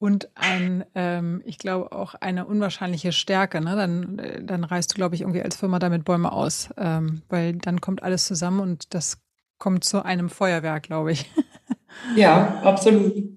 Und 0.01 0.29
ein, 0.33 0.85
ähm, 0.95 1.41
ich 1.45 1.57
glaube 1.57 1.91
auch 1.91 2.15
eine 2.15 2.45
unwahrscheinliche 2.45 3.11
Stärke. 3.11 3.59
Ne? 3.59 3.75
Dann, 3.75 4.17
äh, 4.17 4.43
dann 4.43 4.63
reißt 4.63 4.91
du, 4.91 4.95
glaube 4.95 5.15
ich, 5.15 5.21
irgendwie 5.21 5.41
als 5.41 5.57
Firma 5.57 5.77
damit 5.77 6.05
Bäume 6.05 6.31
aus, 6.31 6.69
ähm, 6.77 7.21
weil 7.27 7.57
dann 7.57 7.81
kommt 7.81 8.01
alles 8.01 8.25
zusammen 8.25 8.61
und 8.61 8.93
das 8.93 9.21
kommt 9.57 9.83
zu 9.83 10.03
einem 10.05 10.29
Feuerwerk, 10.29 10.83
glaube 10.83 11.11
ich. 11.11 11.29
Ja, 12.15 12.61
absolut. 12.63 13.28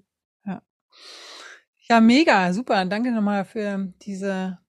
Ja. 1.89 2.01
mega, 2.01 2.53
super. 2.53 2.85
Danke 2.85 3.11
nochmal 3.11 3.45
für 3.45 3.93
diese, 4.01 4.59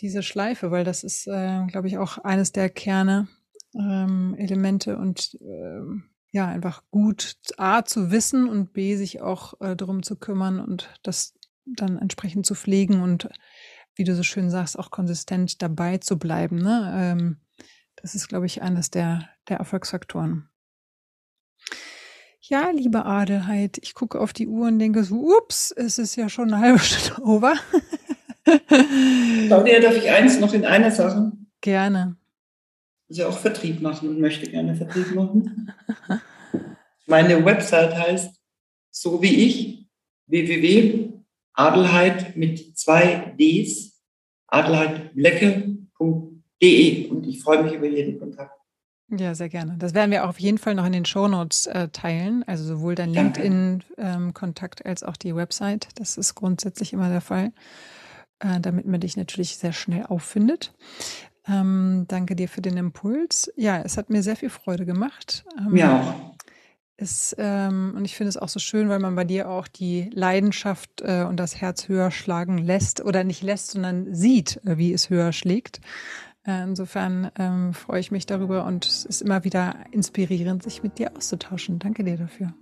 diese 0.00 0.22
Schleife, 0.22 0.70
weil 0.70 0.84
das 0.84 1.04
ist, 1.04 1.26
äh, 1.26 1.66
glaube 1.66 1.88
ich, 1.88 1.98
auch 1.98 2.18
eines 2.18 2.52
der 2.52 2.68
Kerne, 2.68 3.28
ähm, 3.74 4.34
Elemente 4.38 4.96
und 4.96 5.38
ähm, 5.40 6.04
ja, 6.30 6.48
einfach 6.48 6.82
gut 6.90 7.36
A 7.58 7.84
zu 7.84 8.10
wissen 8.10 8.48
und 8.48 8.72
B 8.72 8.96
sich 8.96 9.20
auch 9.20 9.60
äh, 9.60 9.76
darum 9.76 10.02
zu 10.02 10.16
kümmern 10.16 10.58
und 10.58 10.90
das 11.04 11.34
dann 11.64 11.96
entsprechend 11.98 12.44
zu 12.44 12.54
pflegen 12.54 13.02
und 13.02 13.28
wie 13.94 14.04
du 14.04 14.14
so 14.14 14.24
schön 14.24 14.50
sagst, 14.50 14.78
auch 14.78 14.90
konsistent 14.90 15.62
dabei 15.62 15.98
zu 15.98 16.18
bleiben. 16.18 16.56
Ne? 16.56 16.92
Ähm, 16.96 17.36
das 17.96 18.14
ist, 18.14 18.28
glaube 18.28 18.46
ich, 18.46 18.62
eines 18.62 18.90
der, 18.90 19.28
der 19.48 19.58
Erfolgsfaktoren. 19.58 20.48
Ja, 22.48 22.70
liebe 22.70 23.06
Adelheid, 23.06 23.78
ich 23.82 23.94
gucke 23.94 24.20
auf 24.20 24.34
die 24.34 24.46
Uhr 24.46 24.66
und 24.66 24.78
denke 24.78 25.04
so, 25.04 25.34
ups, 25.36 25.70
es 25.70 25.98
ist 25.98 26.16
ja 26.16 26.28
schon 26.28 26.52
eine 26.52 26.62
halbe 26.62 26.78
Stunde 26.78 27.22
over. 27.22 27.54
Claudia, 29.46 29.80
darf 29.80 29.96
ich 29.96 30.10
eins 30.10 30.38
noch 30.40 30.52
in 30.52 30.66
einer 30.66 30.90
Sache? 30.90 31.32
Gerne. 31.62 32.16
Also 33.08 33.26
auch 33.26 33.38
Vertrieb 33.38 33.80
machen 33.80 34.10
und 34.10 34.20
möchte 34.20 34.50
gerne 34.50 34.74
Vertrieb 34.74 35.14
machen. 35.14 35.72
Meine 37.06 37.42
Website 37.44 37.96
heißt 37.96 38.34
so 38.90 39.22
wie 39.22 39.46
ich 39.46 39.88
www 40.26 41.14
Adelheid 41.54 42.36
mit 42.36 42.76
zwei 42.76 43.32
Ds, 43.38 44.02
adelheidblecke.de 44.48 47.08
und 47.08 47.26
ich 47.26 47.42
freue 47.42 47.62
mich 47.62 47.72
über 47.74 47.86
jeden 47.86 48.18
Kontakt. 48.18 48.58
Ja, 49.10 49.34
sehr 49.34 49.48
gerne. 49.48 49.76
Das 49.78 49.94
werden 49.94 50.10
wir 50.10 50.24
auch 50.24 50.30
auf 50.30 50.40
jeden 50.40 50.58
Fall 50.58 50.74
noch 50.74 50.86
in 50.86 50.92
den 50.92 51.04
Shownotes 51.04 51.66
äh, 51.66 51.88
teilen, 51.88 52.42
also 52.46 52.64
sowohl 52.64 52.94
dein 52.94 53.10
LinkedIn-Kontakt 53.10 54.80
ähm, 54.80 54.90
als 54.90 55.02
auch 55.02 55.16
die 55.16 55.36
Website. 55.36 55.88
Das 55.96 56.16
ist 56.16 56.34
grundsätzlich 56.34 56.92
immer 56.92 57.08
der 57.10 57.20
Fall, 57.20 57.52
äh, 58.38 58.60
damit 58.60 58.86
man 58.86 59.00
dich 59.00 59.16
natürlich 59.16 59.58
sehr 59.58 59.72
schnell 59.72 60.06
auffindet. 60.06 60.72
Ähm, 61.46 62.06
danke 62.08 62.34
dir 62.34 62.48
für 62.48 62.62
den 62.62 62.78
Impuls. 62.78 63.52
Ja, 63.56 63.82
es 63.82 63.98
hat 63.98 64.08
mir 64.08 64.22
sehr 64.22 64.36
viel 64.36 64.50
Freude 64.50 64.86
gemacht. 64.86 65.44
Ähm, 65.58 65.72
mir 65.72 65.92
auch. 65.92 66.34
Ist, 66.96 67.34
ähm, 67.38 67.94
und 67.96 68.04
ich 68.04 68.16
finde 68.16 68.28
es 68.28 68.36
auch 68.36 68.48
so 68.48 68.60
schön, 68.60 68.88
weil 68.88 69.00
man 69.00 69.16
bei 69.16 69.24
dir 69.24 69.50
auch 69.50 69.66
die 69.66 70.10
Leidenschaft 70.14 71.02
äh, 71.02 71.24
und 71.28 71.38
das 71.38 71.60
Herz 71.60 71.88
höher 71.88 72.12
schlagen 72.12 72.56
lässt 72.56 73.04
oder 73.04 73.24
nicht 73.24 73.42
lässt, 73.42 73.72
sondern 73.72 74.14
sieht, 74.14 74.60
äh, 74.64 74.78
wie 74.78 74.92
es 74.92 75.10
höher 75.10 75.32
schlägt. 75.32 75.80
Äh, 76.46 76.62
insofern 76.64 77.30
ähm, 77.38 77.72
freue 77.72 78.00
ich 78.00 78.10
mich 78.10 78.26
darüber 78.26 78.66
und 78.66 78.86
es 78.86 79.04
ist 79.04 79.22
immer 79.22 79.44
wieder 79.44 79.76
inspirierend, 79.92 80.62
sich 80.62 80.82
mit 80.82 80.98
dir 80.98 81.12
auszutauschen. 81.16 81.78
Danke 81.78 82.04
dir 82.04 82.16
dafür. 82.16 82.52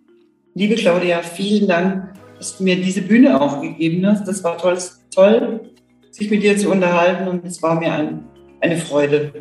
Liebe 0.55 0.75
Claudia, 0.75 1.23
vielen 1.23 1.69
Dank, 1.69 2.15
dass 2.39 2.59
du 2.59 2.65
mir 2.65 2.77
diese 2.77 3.03
Bühne 3.03 3.41
aufgegeben 3.41 4.07
hast. 4.07 4.29
Das 4.29 4.45
war 4.45 4.59
toll, 4.59 4.79
toll 5.15 5.73
sich 6.13 6.31
mit 6.31 6.43
dir 6.43 6.57
zu 6.57 6.71
unterhalten 6.71 7.27
und 7.27 7.45
es 7.45 7.63
war 7.63 7.79
mir 7.81 7.93
ein, 7.93 8.25
eine 8.61 8.77
Freude. 8.77 9.33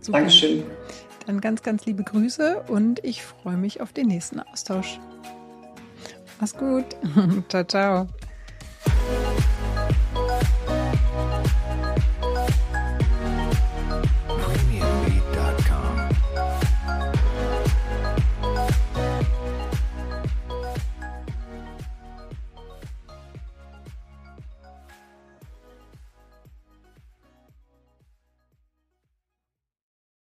Super. 0.00 0.18
Dankeschön. 0.18 0.62
Dann 1.26 1.40
ganz, 1.40 1.62
ganz 1.62 1.84
liebe 1.86 2.04
Grüße 2.04 2.64
und 2.68 3.04
ich 3.04 3.22
freue 3.22 3.56
mich 3.56 3.80
auf 3.80 3.92
den 3.92 4.06
nächsten 4.06 4.40
Austausch. 4.40 5.00
Mach's 6.38 6.56
gut. 6.56 6.84
ciao, 7.48 7.64
ciao. 7.64 8.06